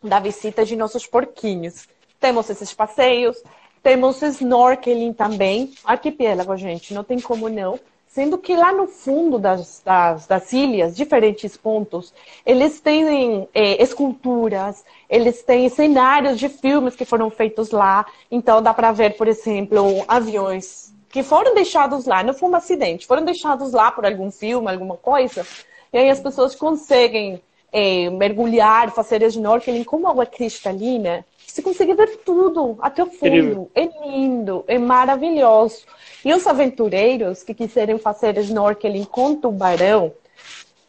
[0.03, 1.87] da visita de nossos porquinhos.
[2.19, 3.43] Temos esses passeios,
[3.83, 5.75] temos snorkeling também.
[5.85, 7.79] Arquipélago, gente, não tem como não.
[8.15, 12.15] Sendo que lá no fundo das, das, das ilhas, diferentes pontos,
[12.47, 18.07] eles têm é, esculturas, eles têm cenários de filmes que foram feitos lá.
[18.31, 23.05] Então dá para ver, por exemplo, aviões que foram deixados lá, não foi um acidente,
[23.05, 25.45] foram deixados lá por algum filme, alguma coisa.
[25.93, 27.43] E aí as pessoas conseguem
[27.75, 31.27] é, mergulhar, fazer snorkeling com água cristalina.
[31.45, 33.69] Você consegue ver tudo até o fundo.
[33.75, 35.83] É lindo, é maravilhoso.
[36.25, 40.13] E os aventureiros que quiserem fazer snorkeling com tubarão,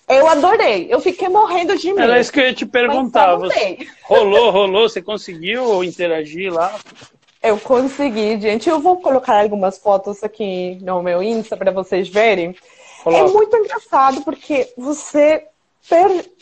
[0.07, 0.85] eu adorei.
[0.87, 2.03] Eu fiquei morrendo de medo.
[2.03, 3.35] Era isso que eu ia te perguntar.
[3.37, 3.79] Você...
[4.05, 4.87] Rolou, rolou?
[4.87, 6.75] Você conseguiu interagir lá?
[7.41, 8.69] Eu consegui, gente.
[8.69, 12.55] Eu vou colocar algumas fotos aqui no meu Insta para vocês verem.
[13.07, 15.47] É muito engraçado porque você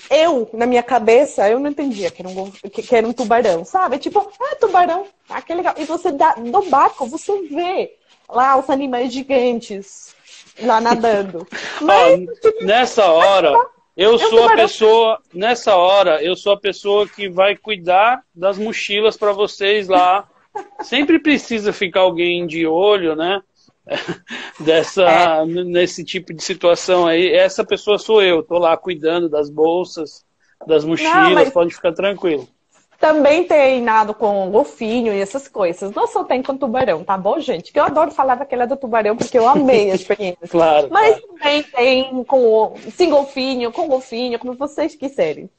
[0.10, 3.98] eu, na minha cabeça, eu não entendia que era um, que era um tubarão, sabe?
[3.98, 5.74] Tipo, ah, tubarão, ah, que legal.
[5.78, 7.96] E você dá, do barco, você vê
[8.30, 10.16] lá os animais gigantes
[10.62, 11.48] lá nadando.
[11.82, 13.54] Mas, tipo, nessa hora,
[13.98, 19.18] eu sou a pessoa, nessa hora, eu sou a pessoa que vai cuidar das mochilas
[19.18, 20.28] para vocês lá.
[20.82, 23.42] Sempre precisa ficar alguém de olho, né?
[24.60, 25.46] dessa é.
[25.46, 27.34] nesse tipo de situação aí.
[27.34, 30.24] Essa pessoa sou eu, tô lá cuidando das bolsas,
[30.66, 32.48] das mochilas, Não, pode ficar tranquilo.
[33.00, 35.92] Também tem nado com golfinho e essas coisas.
[35.92, 37.74] Não só tem com tubarão, tá bom, gente?
[37.74, 40.38] Que eu adoro falar daquela do tubarão porque eu amei a experiência.
[40.48, 40.88] claro.
[40.90, 41.28] Mas claro.
[41.34, 45.50] também tem com sem golfinho, com golfinho, como vocês quiserem.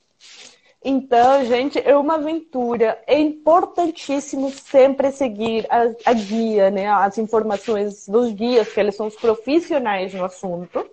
[0.84, 3.00] Então, gente, é uma aventura.
[3.06, 6.86] É importantíssimo sempre seguir a, a, guia, né?
[6.88, 10.84] As informações dos guias, que eles são os profissionais no assunto.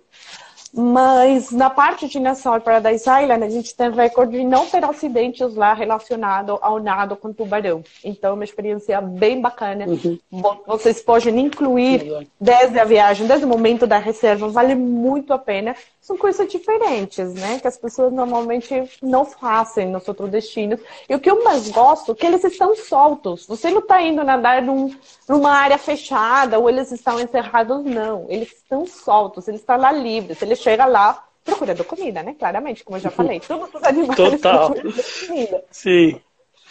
[0.74, 5.54] Mas na parte de Nassau Paradise Island, a gente tem recorde de não ter acidentes
[5.54, 7.84] lá relacionados ao nado com tubarão.
[8.02, 9.84] Então, é uma experiência bem bacana.
[9.86, 10.18] Uhum.
[10.66, 15.76] Vocês podem incluir desde a viagem, desde o momento da reserva, vale muito a pena.
[16.02, 17.60] São coisas diferentes, né?
[17.60, 20.80] Que as pessoas normalmente não fazem nos outros destinos.
[21.08, 23.46] E o que eu mais gosto é que eles estão soltos.
[23.46, 24.92] Você não está indo nadar num,
[25.28, 28.26] numa área fechada ou eles estão encerrados, não.
[28.28, 30.42] Eles estão soltos, eles estão lá livres.
[30.42, 32.34] Eles chega lá procurando comida, né?
[32.36, 33.38] Claramente, como eu já falei.
[33.38, 34.74] Todos os animais Total.
[35.28, 35.64] comida.
[35.70, 36.20] Sim.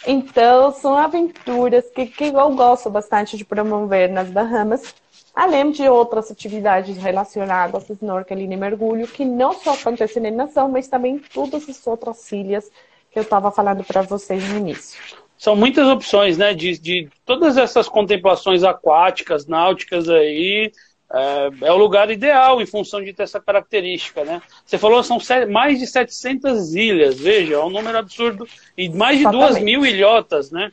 [0.06, 4.94] Então, são aventuras que, que eu gosto bastante de promover nas Bahamas,
[5.34, 10.68] além de outras atividades relacionadas a snorkeling e mergulho, que não só acontecem na nação,
[10.68, 12.70] mas também todas as outras ilhas
[13.10, 15.00] que eu estava falando para vocês no início.
[15.36, 16.54] São muitas opções, né?
[16.54, 20.70] De, de todas essas contemplações aquáticas, náuticas aí,
[21.12, 24.40] é, é, o lugar ideal em função de ter essa característica, né?
[24.64, 25.18] Você falou são
[25.50, 29.52] mais de 700 ilhas, veja, é um número absurdo e mais de exatamente.
[29.52, 30.70] 2 mil ilhotas, né?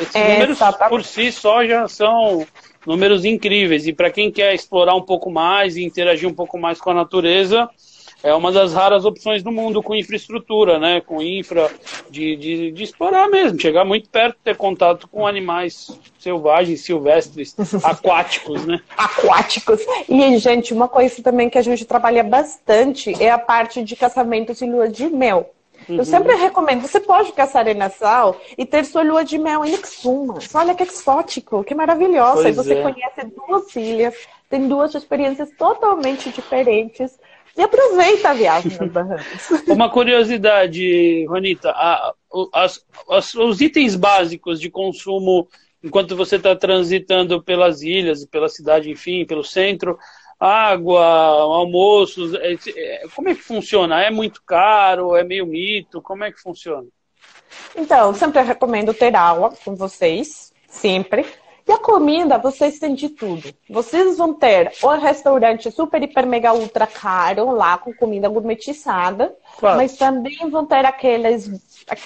[0.00, 0.88] Esses é, números exatamente.
[0.88, 2.44] por si só já são
[2.86, 6.80] números incríveis e para quem quer explorar um pouco mais e interagir um pouco mais
[6.80, 7.68] com a natureza,
[8.22, 11.00] é uma das raras opções do mundo com infraestrutura, né?
[11.00, 11.68] Com infra
[12.08, 18.64] de, de, de, explorar mesmo, chegar muito perto, ter contato com animais selvagens, silvestres, aquáticos,
[18.64, 18.80] né?
[18.96, 19.80] Aquáticos.
[20.08, 24.60] E, gente, uma coisa também que a gente trabalha bastante é a parte de caçamentos
[24.60, 25.52] e lua de mel.
[25.88, 25.96] Uhum.
[25.96, 29.72] Eu sempre recomendo, você pode caçar em Nassau e ter sua lua de mel em
[29.72, 30.54] Exumas.
[30.54, 32.42] Olha que exótico, que maravilhosa.
[32.42, 32.82] Pois e você é.
[32.82, 34.14] conhece duas ilhas,
[34.48, 37.18] tem duas experiências totalmente diferentes
[37.56, 39.50] e aproveita a viagem nas Bahamas.
[39.68, 42.14] Uma curiosidade, Ronita, a,
[42.52, 45.48] as, as, os itens básicos de consumo
[45.82, 49.98] enquanto você está transitando pelas ilhas, pela cidade, enfim, pelo centro,
[50.42, 54.02] água, almoços, é, é, como é que funciona?
[54.02, 55.14] É muito caro?
[55.14, 56.02] É meio mito?
[56.02, 56.88] Como é que funciona?
[57.76, 61.24] Então, sempre recomendo ter água com vocês, sempre.
[61.68, 63.54] E a comida, vocês têm de tudo.
[63.70, 69.76] Vocês vão ter um restaurante super, hiper, mega, ultra caro lá com comida gourmetizada, claro.
[69.76, 71.48] mas também vão ter aqueles,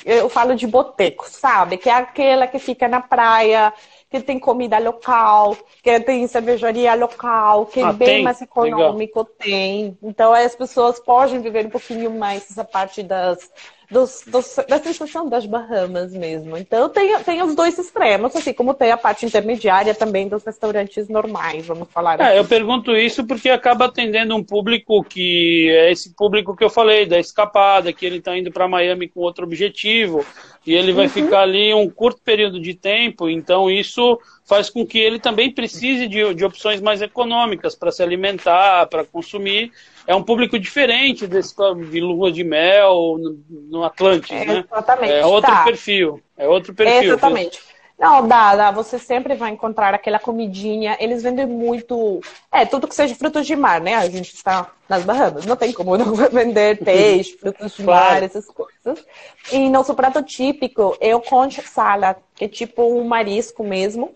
[0.05, 1.79] eu falo de boteco, sabe?
[1.79, 3.73] Que é aquela que fica na praia,
[4.11, 8.23] que tem comida local, que tem cervejaria local, que é ah, é bem tem?
[8.23, 9.35] mais econômico, Legal.
[9.39, 9.99] tem.
[10.03, 13.51] Então as pessoas podem viver um pouquinho mais essa parte das
[13.91, 16.57] dos, dos, da sensação das Bahamas mesmo.
[16.57, 21.09] Então tem, tem os dois extremos, assim como tem a parte intermediária também dos restaurantes
[21.09, 22.21] normais, vamos falar.
[22.21, 22.37] É, assim.
[22.39, 27.07] eu pergunto isso porque acaba atendendo um público que é esse público que eu falei,
[27.07, 30.25] da escapada, que ele está indo para Miami com outro objetivo,
[30.67, 31.13] e ele vai uhum.
[31.13, 36.07] ficar ali um curto período de tempo, então isso faz com que ele também precise
[36.09, 39.73] de, de opções mais econômicas para se alimentar, para consumir.
[40.07, 41.55] É um público diferente desse
[41.91, 44.65] de lua de mel no, no Atlântico, é, né?
[44.71, 45.13] Exatamente.
[45.13, 45.65] É outro tá.
[45.65, 46.23] perfil.
[46.37, 47.01] É outro perfil.
[47.01, 47.61] É exatamente.
[47.99, 48.71] Não, dá, dá.
[48.71, 50.97] Você sempre vai encontrar aquela comidinha.
[51.01, 52.21] Eles vendem muito.
[52.53, 53.95] É, tudo que seja frutos de mar, né?
[53.95, 55.47] A gente está nas Bahamas.
[55.47, 58.15] Não tem como não vender peixe, frutos de claro.
[58.15, 59.05] mar, essas coisas.
[59.51, 64.15] E nosso prato típico é o conch salad, que é tipo um marisco mesmo.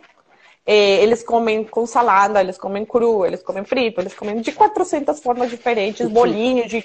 [0.66, 5.18] É, eles comem com salada, eles comem cru, eles comem frito, eles comem de 400
[5.20, 6.84] formas diferentes, bolinho de,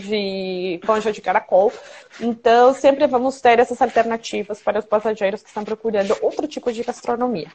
[0.00, 1.72] de concha de caracol.
[2.20, 6.84] Então, sempre vamos ter essas alternativas para os passageiros que estão procurando outro tipo de
[6.84, 7.48] gastronomia.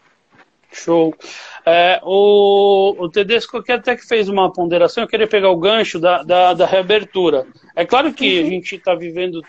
[0.71, 1.13] Show.
[1.65, 5.99] É, o, o Tedesco aqui até que fez uma ponderação, eu queria pegar o gancho
[5.99, 7.47] da, da, da reabertura.
[7.75, 8.47] É claro que uhum.
[8.47, 9.41] a gente está vivendo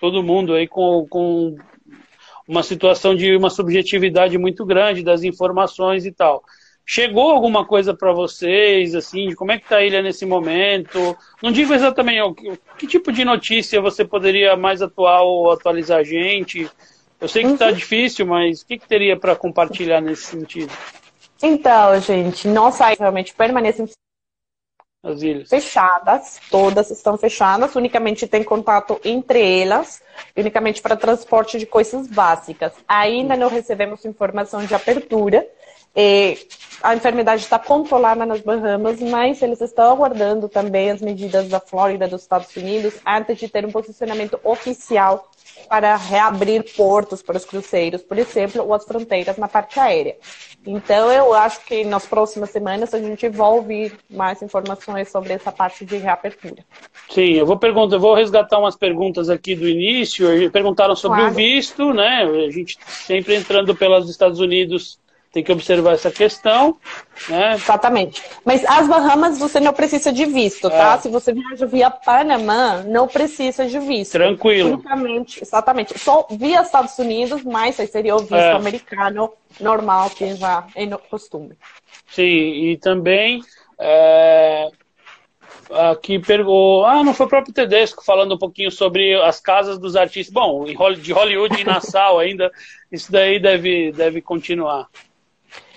[0.00, 1.56] todo mundo aí com, com
[2.46, 6.42] uma situação de uma subjetividade muito grande das informações e tal.
[6.86, 11.16] Chegou alguma coisa para vocês, assim, de como é que está a ilha nesse momento?
[11.42, 16.04] Não digo exatamente ó, que, que, tipo de notícia você poderia mais atual atualizar a
[16.04, 16.70] gente.
[17.18, 17.72] Eu sei que está uhum.
[17.72, 20.70] difícil, mas o que, que teria para compartilhar nesse sentido?
[21.42, 23.82] Então, gente, nossa realmente permanece
[25.04, 25.48] as ilhas.
[25.48, 30.02] Fechadas, todas estão fechadas, unicamente tem contato entre elas,
[30.34, 32.72] unicamente para transporte de coisas básicas.
[32.88, 35.46] Ainda não recebemos informação de abertura.
[36.82, 42.08] A enfermidade está controlada nas Bahamas, mas eles estão aguardando também as medidas da Flórida
[42.08, 45.30] dos Estados Unidos antes de ter um posicionamento oficial
[45.68, 50.16] para reabrir portos para os cruceiros, por exemplo, ou as fronteiras na parte aérea.
[50.66, 55.52] Então, eu acho que nas próximas semanas a gente vai ouvir mais informações sobre essa
[55.52, 56.64] parte de reapertura.
[57.10, 60.50] Sim, eu vou perguntar, eu vou resgatar umas perguntas aqui do início.
[60.50, 61.32] Perguntaram sobre claro.
[61.32, 62.24] o visto, né?
[62.24, 64.98] A gente sempre entrando pelos Estados Unidos
[65.34, 66.78] tem que observar essa questão.
[67.28, 67.54] Né?
[67.54, 68.22] Exatamente.
[68.44, 70.94] Mas as Bahamas você não precisa de visto, tá?
[70.94, 70.98] É.
[70.98, 74.12] Se você viaja via Panamá, não precisa de visto.
[74.12, 74.74] Tranquilo.
[74.74, 75.98] Unicamente, exatamente.
[75.98, 78.52] Só via Estados Unidos, mas aí seria o visto é.
[78.52, 81.58] americano normal, que já é no costume.
[82.06, 83.42] Sim, e também
[83.76, 84.68] é,
[85.90, 89.96] aqui perguntou, ah, não foi o próprio Tedesco falando um pouquinho sobre as casas dos
[89.96, 90.32] artistas.
[90.32, 92.52] Bom, de Hollywood e Nassau ainda,
[92.92, 94.88] isso daí deve, deve continuar.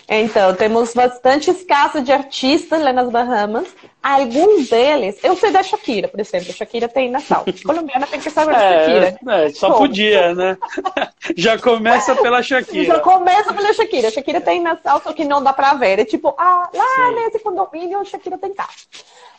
[0.10, 3.67] Então, temos bastantes casos de artistas lá nas Bahamas.
[4.02, 6.54] Alguns deles, eu sei da Shakira, por exemplo.
[6.54, 7.43] Shakira tem Natal.
[7.65, 9.20] Colombiana tem que saber da é, Shakira.
[9.28, 9.80] É, só Como?
[9.80, 10.58] podia, né?
[11.36, 12.86] Já começa pela Shakira.
[12.86, 14.10] Já começa pela Shakira.
[14.10, 16.00] Shakira tem Natal, só que não dá pra ver.
[16.00, 17.15] É tipo, ah, lá Sim.
[17.15, 18.72] nesse condomínio, Shakira tem casa.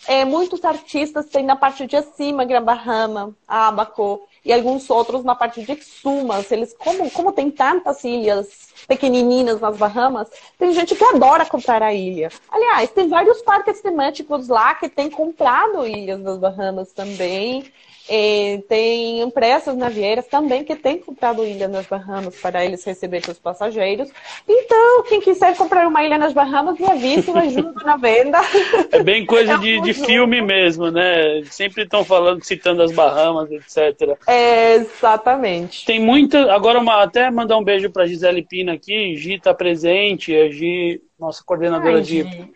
[0.07, 5.35] É, muitos artistas têm na parte de cima, Gran Bahama, Abaco, e alguns outros na
[5.35, 6.51] parte de Sumas.
[6.51, 11.93] Eles, como, como tem tantas ilhas pequenininhas nas Bahamas, tem gente que adora comprar a
[11.93, 12.31] ilha.
[12.51, 17.71] Aliás, tem vários parques temáticos lá que têm comprado ilhas das Bahamas também.
[18.11, 23.39] E tem empresas navieiras também que têm comprado ilha nas Bahamas para eles receberem seus
[23.39, 24.09] passageiros.
[24.49, 28.39] Então, quem quiser comprar uma ilha nas Bahamas, me avise, eu ajudo na venda.
[28.91, 31.43] É bem coisa é de, de filme mesmo, né?
[31.51, 34.17] Sempre estão falando, citando as Bahamas, etc.
[34.27, 35.85] É, exatamente.
[35.85, 36.53] Tem muita.
[36.53, 39.17] Agora, uma, até mandar um beijo para Gisele Pina aqui.
[39.17, 42.23] Gi está presente, a Gi, nossa coordenadora Ai, de.
[42.23, 42.53] Gi.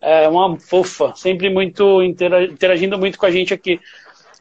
[0.00, 3.80] É uma fofa, sempre muito interagindo muito com a gente aqui.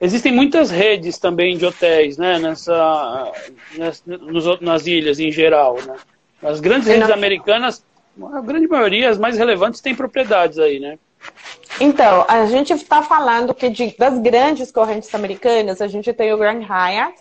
[0.05, 3.31] Existem muitas redes também de hotéis, né, nessa,
[3.75, 5.95] nessa nos, nas ilhas em geral, né?
[6.43, 7.83] As grandes redes americanas,
[8.33, 10.99] a grande maioria, as mais relevantes, têm propriedades aí, né?
[11.81, 16.37] Então, a gente está falando que de, das grandes correntes americanas, a gente tem o
[16.37, 17.15] Grand Hyatt,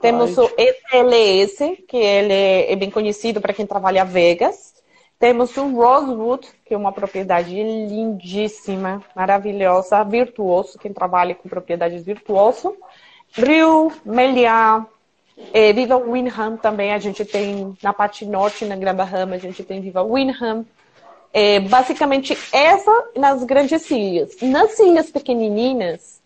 [0.00, 0.44] temos Ai.
[0.44, 4.72] o ETLS, que ele é bem conhecido para quem trabalha Vegas,
[5.18, 12.74] temos o Rosewood, que é uma propriedade lindíssima, maravilhosa, virtuoso, quem trabalha com propriedades virtuoso.
[13.34, 14.86] Rio, Meliá,
[15.52, 19.62] é, Viva Windham também, a gente tem na parte norte, na Grande Bahama, a gente
[19.62, 20.64] tem Viva Windham.
[21.30, 24.34] É, basicamente, essa nas grandes ilhas.
[24.40, 26.22] Nas ilhas pequenininhas,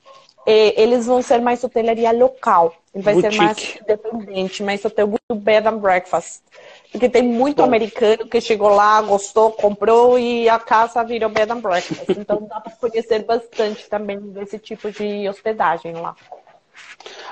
[0.47, 2.73] é, eles vão ser mais hotelaria local.
[2.95, 3.35] Ele vai Boutique.
[3.35, 6.41] ser mais independente, mais hotel bed and breakfast.
[6.91, 7.65] Porque tem muito Bom.
[7.65, 12.11] americano que chegou lá, gostou, comprou e a casa virou bed and breakfast.
[12.11, 16.15] Então dá para conhecer bastante também desse tipo de hospedagem lá.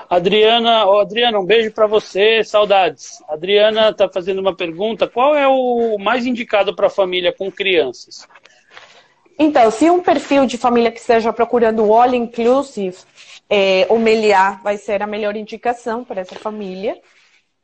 [0.09, 3.23] Adriana, oh, Adriana, um beijo para você, saudades.
[3.27, 8.27] Adriana está fazendo uma pergunta: qual é o mais indicado para família com crianças?
[9.37, 12.97] Então, se um perfil de família que esteja procurando all inclusive,
[13.49, 16.97] é, o Meliá vai ser a melhor indicação para essa família.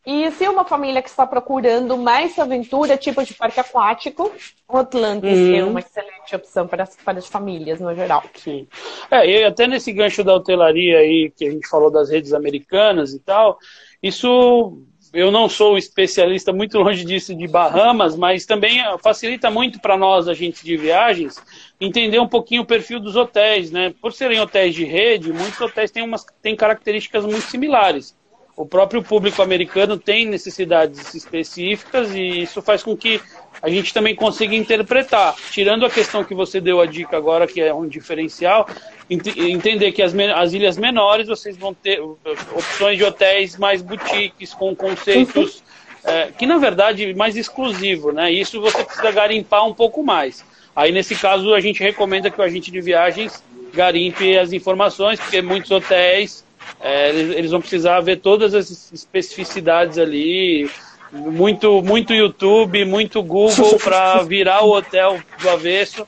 [0.05, 4.31] E se uma família que está procurando mais aventura, tipo de parque aquático,
[4.67, 8.23] o Atlantis é uma excelente opção para as, para as famílias no geral.
[8.33, 8.67] Sim.
[9.11, 13.13] É, e até nesse gancho da hotelaria aí, que a gente falou das redes americanas
[13.13, 13.59] e tal,
[14.01, 14.75] isso
[15.13, 20.27] eu não sou especialista, muito longe disso, de Bahamas, mas também facilita muito para nós,
[20.27, 21.35] agentes de viagens,
[21.79, 23.93] entender um pouquinho o perfil dos hotéis, né?
[24.01, 28.19] Por serem hotéis de rede, muitos hotéis têm, umas, têm características muito similares
[28.55, 33.21] o próprio público americano tem necessidades específicas e isso faz com que
[33.61, 35.35] a gente também consiga interpretar.
[35.51, 38.67] Tirando a questão que você deu a dica agora, que é um diferencial,
[39.09, 44.53] ent entender que as, as, ilhas menores vocês vão ter opções de hotéis mais boutiques,
[44.53, 45.63] com conceitos
[46.03, 48.31] é, que, na verdade, mais exclusivo, né?
[48.31, 50.43] Isso você precisa garimpar um pouco mais.
[50.75, 55.41] Aí, nesse caso, a gente recomenda que o agente de viagens garimpe as informações, porque
[55.41, 56.43] muitos hotéis
[56.79, 60.69] é, eles, eles, vão precisar ver todas as especificidades ali,
[61.11, 66.07] muito, muito YouTube, muito Google para virar o hotel do avesso.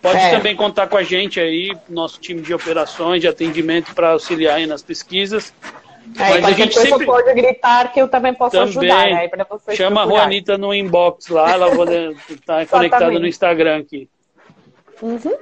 [0.00, 0.30] Pode é.
[0.30, 4.66] também contar com a gente aí, nosso time de operações, de atendimento para auxiliar aí
[4.66, 5.52] nas pesquisas.
[6.18, 9.28] É, Mas a gente sempre pode gritar que eu também posso também ajudar, né?
[9.74, 14.08] Chama a Juanita no inbox lá, ela vai estar conectada no Instagram aqui.
[15.02, 15.36] Uhum.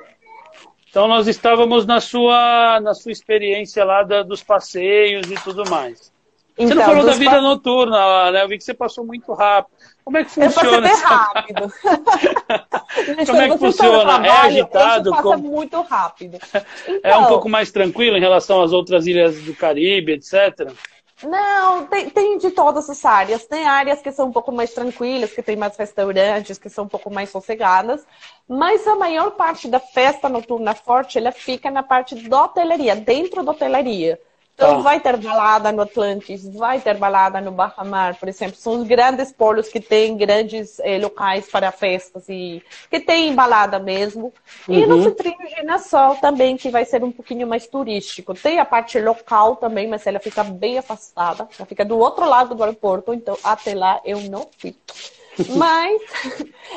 [0.95, 6.13] Então nós estávamos na sua, na sua experiência lá da, dos passeios e tudo mais.
[6.57, 7.41] Então, você não falou da vida pa...
[7.41, 8.45] noturna, né?
[8.45, 9.75] Eu vi que você passou muito rápido.
[10.05, 10.89] Como é que funciona?
[10.89, 11.73] Eu rápido.
[13.27, 14.05] Como é que funciona?
[14.05, 15.11] Trabalho, é agitado?
[15.11, 15.51] Passa como...
[15.51, 16.37] muito rápido.
[16.37, 16.63] Então,
[17.03, 20.71] é um então pouco mais tranquilo em relação às outras ilhas do Caribe, etc.
[21.27, 23.47] Não, tem, tem, de todas as áreas.
[23.47, 26.89] Tem áreas que são um pouco mais tranquilas, que tem mais restaurantes, que são um
[26.89, 28.07] pouco mais sossegadas.
[28.47, 33.43] Mas a maior parte da festa noturna forte, ela fica na parte da hotelaria, dentro
[33.43, 34.21] da hotelaria.
[34.55, 34.83] Então, ah.
[34.83, 38.57] vai ter balada no Atlantis, vai ter balada no Bahamar, por exemplo.
[38.57, 43.81] São os grandes polos que têm grandes eh, locais para festas e que tem balada
[43.81, 44.33] mesmo.
[44.69, 44.75] Uhum.
[44.75, 48.33] E no Citrino Girassol também, que vai ser um pouquinho mais turístico.
[48.33, 51.49] Tem a parte local também, mas ela fica bem afastada.
[51.59, 54.77] Ela fica do outro lado do aeroporto, então até lá eu não fui.
[55.57, 56.03] Mas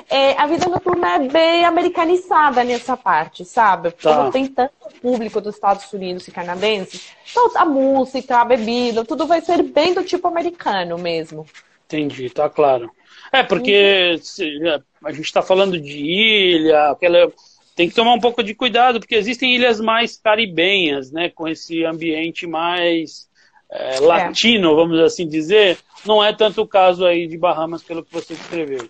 [0.09, 3.91] é, a vida noturna é bem americanizada nessa parte, sabe?
[3.91, 4.31] Porque tá.
[4.31, 9.41] tem tanto público dos Estados Unidos e canadenses, então a música, a bebida, tudo vai
[9.41, 11.45] ser bem do tipo americano mesmo.
[11.85, 12.91] Entendi, tá claro.
[13.31, 14.81] É, porque uhum.
[15.05, 17.31] a gente está falando de ilha, aquela
[17.75, 21.85] tem que tomar um pouco de cuidado, porque existem ilhas mais caribenhas, né, com esse
[21.85, 23.26] ambiente mais
[23.69, 24.75] é, latino, é.
[24.75, 25.77] vamos assim dizer.
[26.05, 28.87] Não é tanto o caso aí de Bahamas, pelo que você descreveu.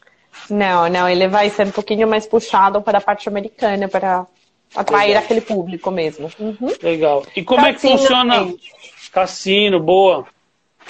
[0.49, 4.27] Não, não, ele vai ser um pouquinho mais puxado para a parte americana, para
[4.75, 5.23] atrair Legal.
[5.23, 6.29] aquele público mesmo.
[6.39, 6.73] Uhum.
[6.81, 7.25] Legal.
[7.35, 8.53] E como Cassino, é que funciona?
[9.11, 10.27] Cassino, boa.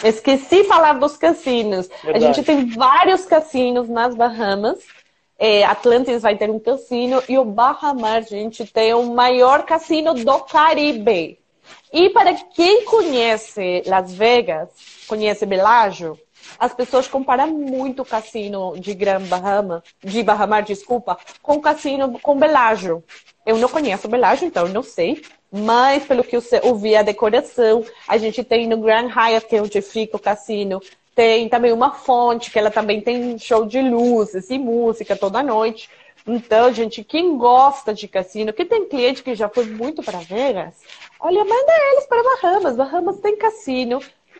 [0.03, 1.89] Esqueci de falar dos cassinos.
[2.03, 2.25] Verdade.
[2.25, 4.79] A gente tem vários cassinos nas Bahamas.
[5.39, 10.39] É, Atlantis vai ter um cassino e o Bahamar, gente, tem o maior cassino do
[10.39, 11.39] Caribe.
[11.91, 14.69] E para quem conhece Las Vegas,
[15.07, 16.19] conhece Bellagio,
[16.59, 22.19] as pessoas comparam muito o cassino de Gran Bahama, de Bahamar, desculpa, com o cassino
[22.19, 23.03] com Bellagio.
[23.45, 25.21] Eu não conheço Bellagio, então eu não sei.
[25.51, 29.61] Mas pelo que eu ouvi a decoração, a gente tem no Grand Hyatt, que é
[29.61, 30.81] onde fica o cassino,
[31.15, 35.89] tem também uma fonte, que ela também tem show de luzes e música toda noite.
[36.27, 40.75] Então, gente, quem gosta de cassino, que tem cliente que já foi muito para Vegas,
[41.19, 42.75] olha, manda eles para Bahamas.
[42.75, 43.99] Bahamas tem cassino,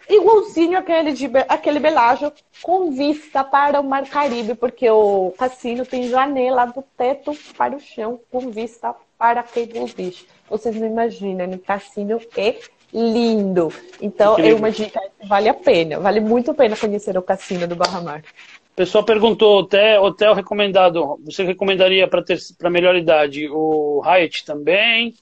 [0.10, 6.10] igualzinho aquele, de, aquele Belágio, com vista para o Mar Caribe, porque o cassino tem
[6.10, 10.28] janela do teto para o chão, com vista para Cable Beach.
[10.50, 12.56] Vocês não imaginam, o cassino é
[12.94, 13.72] lindo.
[14.02, 17.76] Então, é uma dica vale a pena, vale muito a pena conhecer o cassino do
[17.76, 18.24] Barra Mar.
[18.72, 25.16] O pessoal perguntou, hotel, hotel recomendado, você recomendaria para melhor idade o Hyatt também?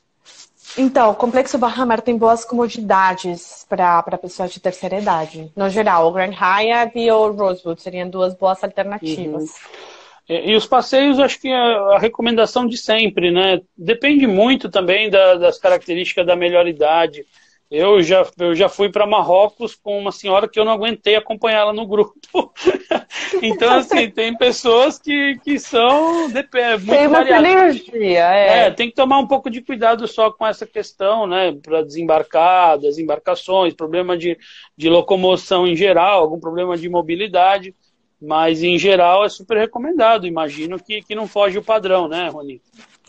[0.77, 5.51] Então, o Complexo Barra Mar tem boas comodidades para pessoas de terceira idade.
[5.55, 9.43] No geral, o Grand Hyatt e o Rosewood seriam duas boas alternativas.
[9.43, 9.95] Uhum.
[10.27, 13.61] E, e, os passeios, acho que é a recomendação de sempre, né?
[13.77, 17.25] Depende muito também da, das características da melhor idade.
[17.69, 21.73] Eu já, eu já fui para Marrocos com uma senhora que eu não aguentei acompanhá-la
[21.73, 22.13] no grupo.
[23.41, 28.67] então, assim, tem pessoas que, que são é, muito tem uma energia, é.
[28.67, 28.71] é.
[28.71, 31.51] Tem que tomar um pouco de cuidado só com essa questão, né?
[31.53, 34.37] Para desembarcar, das embarcações, problema de,
[34.77, 37.73] de locomoção em geral, algum problema de mobilidade.
[38.21, 40.27] Mas, em geral, é super recomendado.
[40.27, 42.61] Imagino que, que não foge o padrão, né, Rony?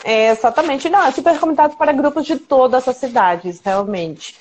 [0.05, 0.89] É, exatamente.
[0.89, 4.35] Não, é super recomendado para grupos de todas as cidades, realmente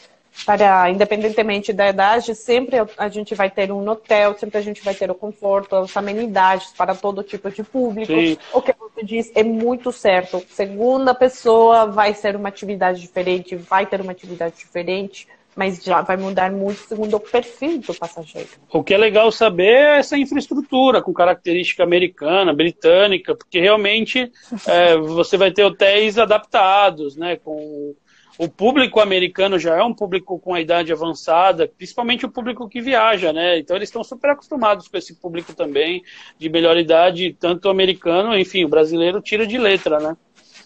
[0.44, 4.94] para, independentemente da idade, sempre a gente vai ter um hotel, sempre a gente vai
[4.94, 8.12] ter o conforto, as amenidades para todo tipo de público.
[8.12, 8.38] Sim.
[8.52, 10.44] O que você diz é muito certo.
[10.50, 16.18] Segunda pessoa vai ser uma atividade diferente, vai ter uma atividade diferente, mas já vai
[16.18, 18.50] mudar muito segundo o perfil do passageiro.
[18.72, 24.32] O que é legal saber é essa infraestrutura com característica americana, britânica, porque realmente
[24.68, 27.96] é, você vai ter hotéis adaptados, né, com
[28.38, 32.82] o público americano já é um público com a idade avançada, principalmente o público que
[32.82, 33.58] viaja, né?
[33.58, 36.04] Então eles estão super acostumados com esse público também
[36.38, 40.18] de melhor idade, tanto americano, enfim, o brasileiro tira de letra, né?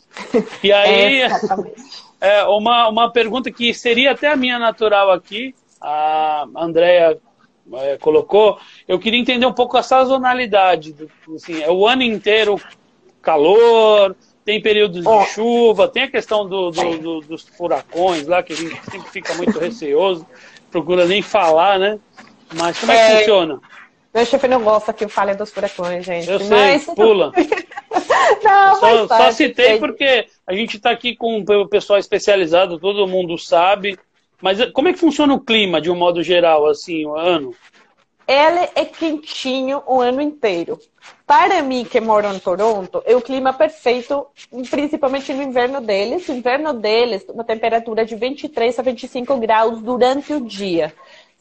[0.64, 1.30] E aí, é,
[2.22, 7.18] é uma, uma pergunta que seria até a minha natural aqui, a Andrea
[7.74, 10.96] é, colocou, eu queria entender um pouco a sazonalidade,
[11.36, 12.60] assim, é o ano inteiro
[13.22, 15.20] calor, tem períodos oh.
[15.20, 19.10] de chuva, tem a questão do, do, do, dos furacões lá, que a gente sempre
[19.12, 20.26] fica muito receoso,
[20.72, 22.00] procura nem falar, né?
[22.56, 23.62] Mas como é, é que funciona?
[24.14, 26.30] Meu chefe não gosta que eu fale dos furacões, gente.
[26.30, 27.32] Eu sei, pula.
[28.44, 33.38] não, só, só citei porque a gente está aqui com o pessoal especializado, todo mundo
[33.38, 34.00] sabe.
[34.42, 37.54] Mas como é que funciona o clima, de um modo geral, assim, o ano?
[38.28, 40.80] Ele é quentinho o ano inteiro.
[41.26, 44.28] Para mim, que moro em Toronto, é o clima perfeito,
[44.70, 46.28] principalmente no inverno deles.
[46.30, 50.94] O inverno deles, uma temperatura de 23 a 25 graus durante o dia.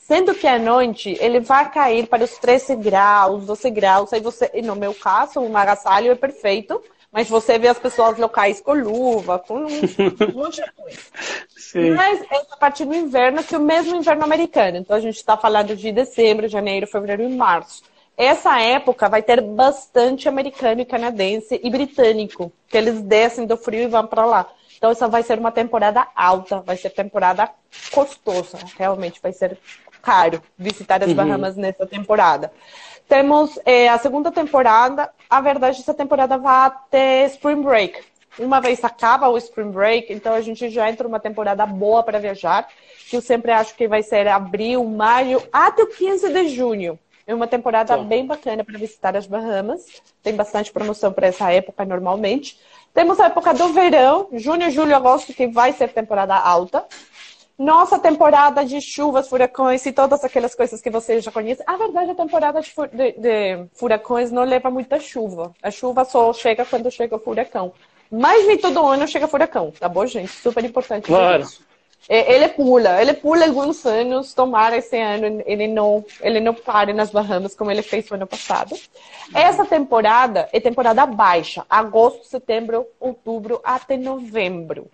[0.09, 4.11] Sendo que à noite ele vai cair para os 13 graus, 12 graus.
[4.11, 6.83] Aí você, no meu caso, o agasalho é perfeito,
[7.13, 9.69] mas você vê as pessoas locais com luva, com um
[10.33, 10.99] monte de coisa.
[11.55, 11.91] Sim.
[11.91, 14.79] Mas essa parte do inverno, que é o mesmo inverno americano.
[14.79, 17.83] Então a gente está falando de dezembro, janeiro, fevereiro e março.
[18.17, 23.83] Essa época vai ter bastante americano e canadense e britânico, que eles descem do frio
[23.83, 24.47] e vão para lá.
[24.79, 27.51] Então essa vai ser uma temporada alta, vai ser temporada
[27.93, 29.59] custosa, realmente vai ser
[30.03, 31.15] caro visitar as uhum.
[31.15, 32.53] Bahamas nessa temporada.
[33.09, 38.01] Temos é, a segunda temporada, a verdade essa temporada vai até Spring Break.
[38.39, 42.21] Uma vez acaba o Spring Break, então a gente já entra numa temporada boa para
[42.21, 42.69] viajar,
[43.09, 46.99] que eu sempre acho que vai ser abril, maio, até o 15 de junho.
[47.27, 48.05] É uma temporada Sim.
[48.05, 49.85] bem bacana para visitar as Bahamas.
[50.23, 52.59] Tem bastante promoção para essa época normalmente.
[52.95, 56.87] Temos a época do verão, junho, julho, agosto, que vai ser temporada alta.
[57.59, 61.65] Nossa temporada de chuvas, furacões e todas aquelas coisas que vocês já conhecem.
[61.67, 65.53] A verdade, a temporada de, de, de furacões não leva muita chuva.
[65.61, 67.73] A chuva só chega quando chega o furacão.
[68.11, 70.31] Mas nem todo ano chega furacão, tá bom, gente?
[70.31, 71.07] Super importante.
[71.07, 71.47] Claro.
[72.09, 76.95] É, ele pula, ele pula alguns anos, tomara esse ano ele não, ele não pare
[76.95, 78.75] nas Bahamas como ele fez no ano passado.
[79.35, 84.89] Essa temporada é temporada baixa, agosto, setembro, outubro até novembro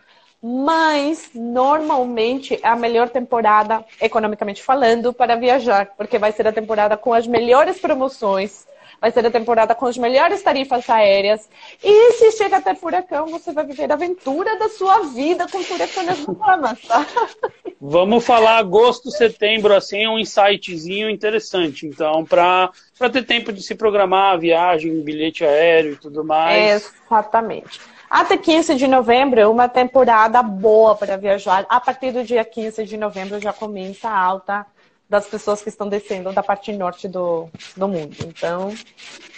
[0.46, 6.98] mas normalmente é a melhor temporada, economicamente falando, para viajar, porque vai ser a temporada
[6.98, 8.66] com as melhores promoções,
[9.00, 11.48] vai ser a temporada com as melhores tarifas aéreas.
[11.82, 16.02] E se chega até furacão, você vai viver a aventura da sua vida com furacão
[16.02, 17.06] nas Bahamas, tá?
[17.80, 21.86] Vamos falar agosto, setembro, assim, um insightzinho interessante.
[21.86, 22.70] Então, para
[23.10, 26.84] ter tempo de se programar a viagem, bilhete aéreo e tudo mais.
[27.08, 27.93] Exatamente.
[28.14, 31.66] Até 15 de novembro é uma temporada boa para viajar.
[31.68, 34.64] A partir do dia 15 de novembro já começa a alta
[35.10, 38.14] das pessoas que estão descendo da parte norte do, do mundo.
[38.24, 38.72] Então,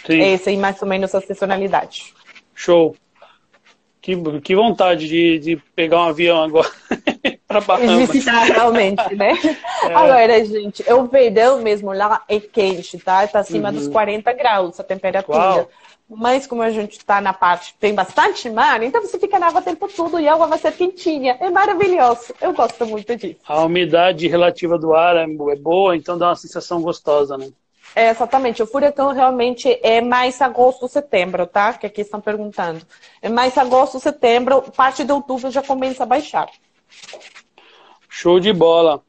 [0.05, 0.21] Sim.
[0.21, 2.13] essa é mais ou menos a sazonalidade.
[2.53, 2.95] Show.
[3.99, 6.69] Que, que vontade de, de pegar um avião agora
[7.47, 8.11] para Bahamas.
[8.11, 9.33] Visitar realmente, né?
[9.83, 9.93] É.
[9.93, 13.23] Agora, gente, o verão mesmo lá é quente, tá?
[13.23, 13.75] Está acima uhum.
[13.75, 15.37] dos 40 graus a temperatura.
[15.37, 15.69] Uau.
[16.09, 19.59] Mas como a gente está na parte tem bastante mar, então você fica na água
[19.59, 21.37] o tempo todo e a água vai ser quentinha.
[21.39, 22.33] É maravilhoso.
[22.39, 23.39] Eu gosto muito disso.
[23.45, 27.49] A umidade relativa do ar é, é boa, então dá uma sensação gostosa, né?
[27.95, 28.61] É, exatamente.
[28.61, 31.73] O furacão realmente é mais agosto, setembro, tá?
[31.73, 32.85] Que aqui estão perguntando.
[33.21, 36.47] É mais agosto, setembro, parte de outubro já começa a baixar.
[38.07, 39.01] Show de bola.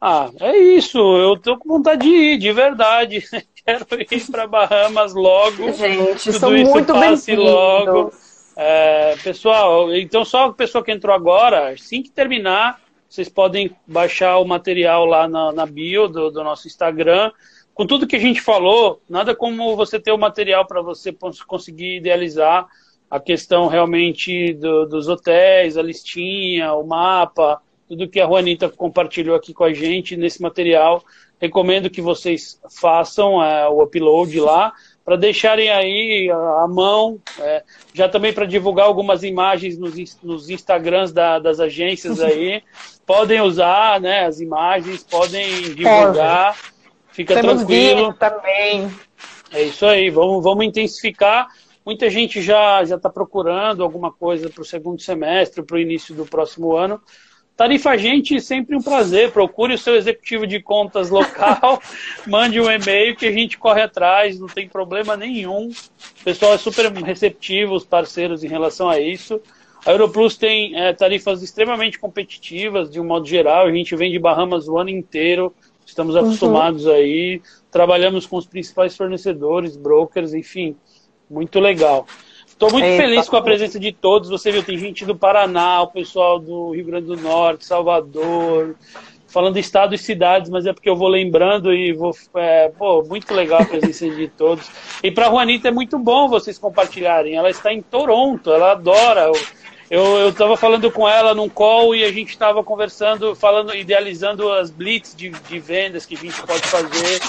[0.00, 0.98] Ah, é isso.
[0.98, 3.24] Eu tô com vontade de ir, de verdade.
[3.66, 5.72] quero ir para Bahamas logo.
[5.72, 8.12] Gente, tudo são isso muito passe logo.
[8.56, 14.38] É, pessoal, então só a pessoa que entrou agora, assim que terminar, vocês podem baixar
[14.38, 17.30] o material lá na, na bio do, do, nosso Instagram.
[17.74, 21.14] Com tudo que a gente falou, nada como você ter o material para você
[21.46, 22.66] conseguir idealizar
[23.10, 29.36] a questão realmente do, dos hotéis, a listinha, o mapa, tudo que a Juanita compartilhou
[29.36, 31.02] aqui com a gente nesse material
[31.40, 34.72] recomendo que vocês façam é, o upload lá
[35.04, 37.62] para deixarem aí a mão, é,
[37.94, 42.62] já também para divulgar algumas imagens nos, nos Instagrams da, das agências aí.
[43.06, 46.74] podem usar né, as imagens, podem divulgar, Pode.
[47.12, 48.12] fica Temos tranquilo.
[48.14, 48.90] também.
[49.52, 51.46] É isso aí, vamos, vamos intensificar.
[51.84, 56.26] Muita gente já está procurando alguma coisa para o segundo semestre, para o início do
[56.26, 57.00] próximo ano.
[57.56, 59.32] Tarifa Gente, sempre um prazer.
[59.32, 61.80] Procure o seu executivo de contas local,
[62.28, 65.70] mande um e-mail que a gente corre atrás, não tem problema nenhum.
[65.70, 69.40] O pessoal é super receptivo, os parceiros em relação a isso.
[69.86, 73.66] A Europlus tem é, tarifas extremamente competitivas, de um modo geral.
[73.66, 75.54] A gente vende Bahamas o ano inteiro,
[75.86, 76.22] estamos uhum.
[76.22, 76.92] acostumados uhum.
[76.92, 77.40] aí.
[77.70, 80.76] Trabalhamos com os principais fornecedores, brokers, enfim,
[81.30, 82.06] muito legal.
[82.56, 84.30] Estou muito é, feliz tá com a presença de todos.
[84.30, 88.74] Você viu, tem gente do Paraná, o pessoal do Rio Grande do Norte, Salvador,
[89.28, 92.16] falando estado e cidades, mas é porque eu vou lembrando e vou.
[92.34, 94.70] É, pô, muito legal a presença de todos.
[95.02, 97.34] E para a Juanita é muito bom vocês compartilharem.
[97.34, 99.30] Ela está em Toronto, ela adora.
[99.90, 104.70] Eu estava falando com ela num call e a gente estava conversando, falando, idealizando as
[104.70, 107.20] blitz de, de vendas que a gente pode fazer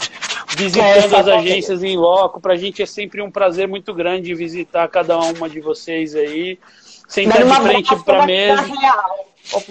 [0.56, 2.40] visitando é, as agências em loco.
[2.40, 6.60] Para a gente é sempre um prazer muito grande visitar cada uma de vocês aí.
[7.08, 8.66] Sentar de frente para a mesa.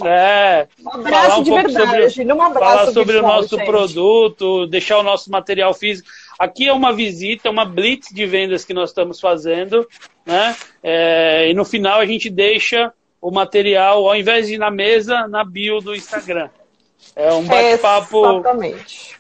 [0.07, 3.67] É, um falar um pouco verdade, sobre, um falar sobre o nosso gente.
[3.67, 6.09] produto, deixar o nosso material físico.
[6.39, 9.87] Aqui é uma visita, uma blitz de vendas que nós estamos fazendo,
[10.25, 10.57] né?
[10.83, 15.29] É, e no final a gente deixa o material, ao invés de ir na mesa,
[15.29, 16.49] na bio do Instagram.
[17.15, 18.43] É um bate-papo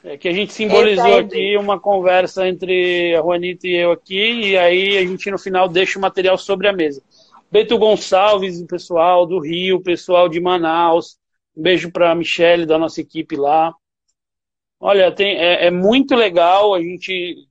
[0.04, 4.58] é, que a gente simbolizou aqui, uma conversa entre a Juanita e eu aqui, e
[4.58, 7.02] aí a gente no final deixa o material sobre a mesa.
[7.50, 11.16] Beto Gonçalves, o pessoal do Rio, o pessoal de Manaus,
[11.56, 13.72] um beijo para a Michelle da nossa equipe lá.
[14.78, 17.48] Olha, tem, é, é muito legal, a gente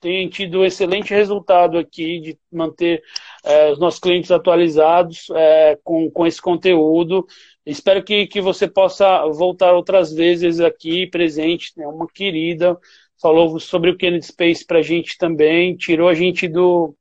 [0.00, 3.02] tem tido um excelente resultado aqui de manter
[3.44, 7.26] é, os nossos clientes atualizados é, com, com esse conteúdo.
[7.68, 11.70] Espero que, que você possa voltar outras vezes aqui presente.
[11.78, 12.78] É uma querida,
[13.20, 16.96] falou sobre o Kennedy Space para a gente também, tirou a gente do,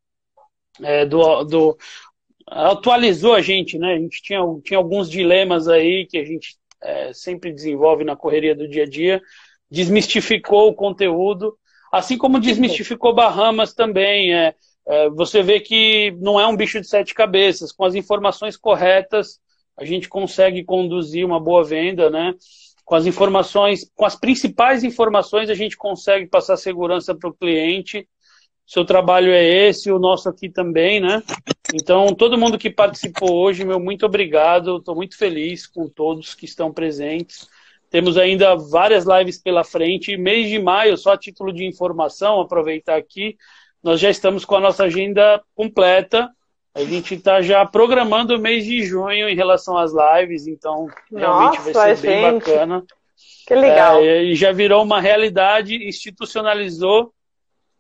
[0.84, 1.78] é, do, do,
[2.46, 3.94] atualizou a gente, né?
[3.94, 8.54] A gente tinha, tinha alguns dilemas aí que a gente é, sempre desenvolve na correria
[8.54, 9.22] do dia a dia,
[9.72, 11.58] desmistificou o conteúdo,
[11.94, 14.34] assim como desmistificou Bahamas também.
[14.34, 14.54] É,
[14.86, 19.40] é, você vê que não é um bicho de sete cabeças, com as informações corretas
[19.78, 22.34] a gente consegue conduzir uma boa venda, né?
[22.84, 28.08] Com as informações, com as principais informações, a gente consegue passar segurança para o cliente.
[28.66, 31.22] Seu trabalho é esse, o nosso aqui também, né?
[31.74, 34.78] Então, todo mundo que participou hoje, meu muito obrigado.
[34.78, 37.48] Estou muito feliz com todos que estão presentes.
[37.90, 40.18] Temos ainda várias lives pela frente.
[40.18, 43.38] Mês de maio, só a título de informação, aproveitar aqui,
[43.82, 46.30] nós já estamos com a nossa agenda completa.
[46.78, 51.58] A gente está já programando o mês de junho em relação às lives, então realmente
[51.58, 52.46] Nossa, vai ser bem gente.
[52.46, 52.86] bacana.
[53.48, 54.00] Que legal.
[54.00, 57.12] É, e já virou uma realidade, institucionalizou.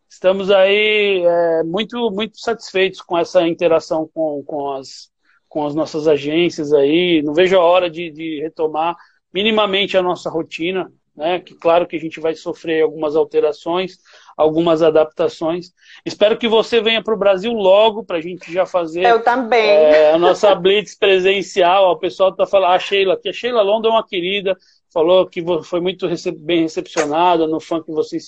[0.09, 5.11] Estamos aí é, muito, muito satisfeitos com essa interação com, com, as,
[5.47, 7.21] com as nossas agências aí.
[7.21, 8.95] Não vejo a hora de, de retomar
[9.31, 11.39] minimamente a nossa rotina, né?
[11.39, 13.99] Que claro que a gente vai sofrer algumas alterações,
[14.37, 15.73] algumas adaptações.
[16.05, 19.03] Espero que você venha para o Brasil logo para a gente já fazer.
[19.03, 19.67] Eu também.
[19.67, 21.91] É, a nossa blitz presencial.
[21.91, 24.55] O pessoal está falando, a Sheila, que a Sheila Londa é uma querida,
[24.93, 26.07] falou que foi muito
[26.37, 28.23] bem recepcionada no fã que vocês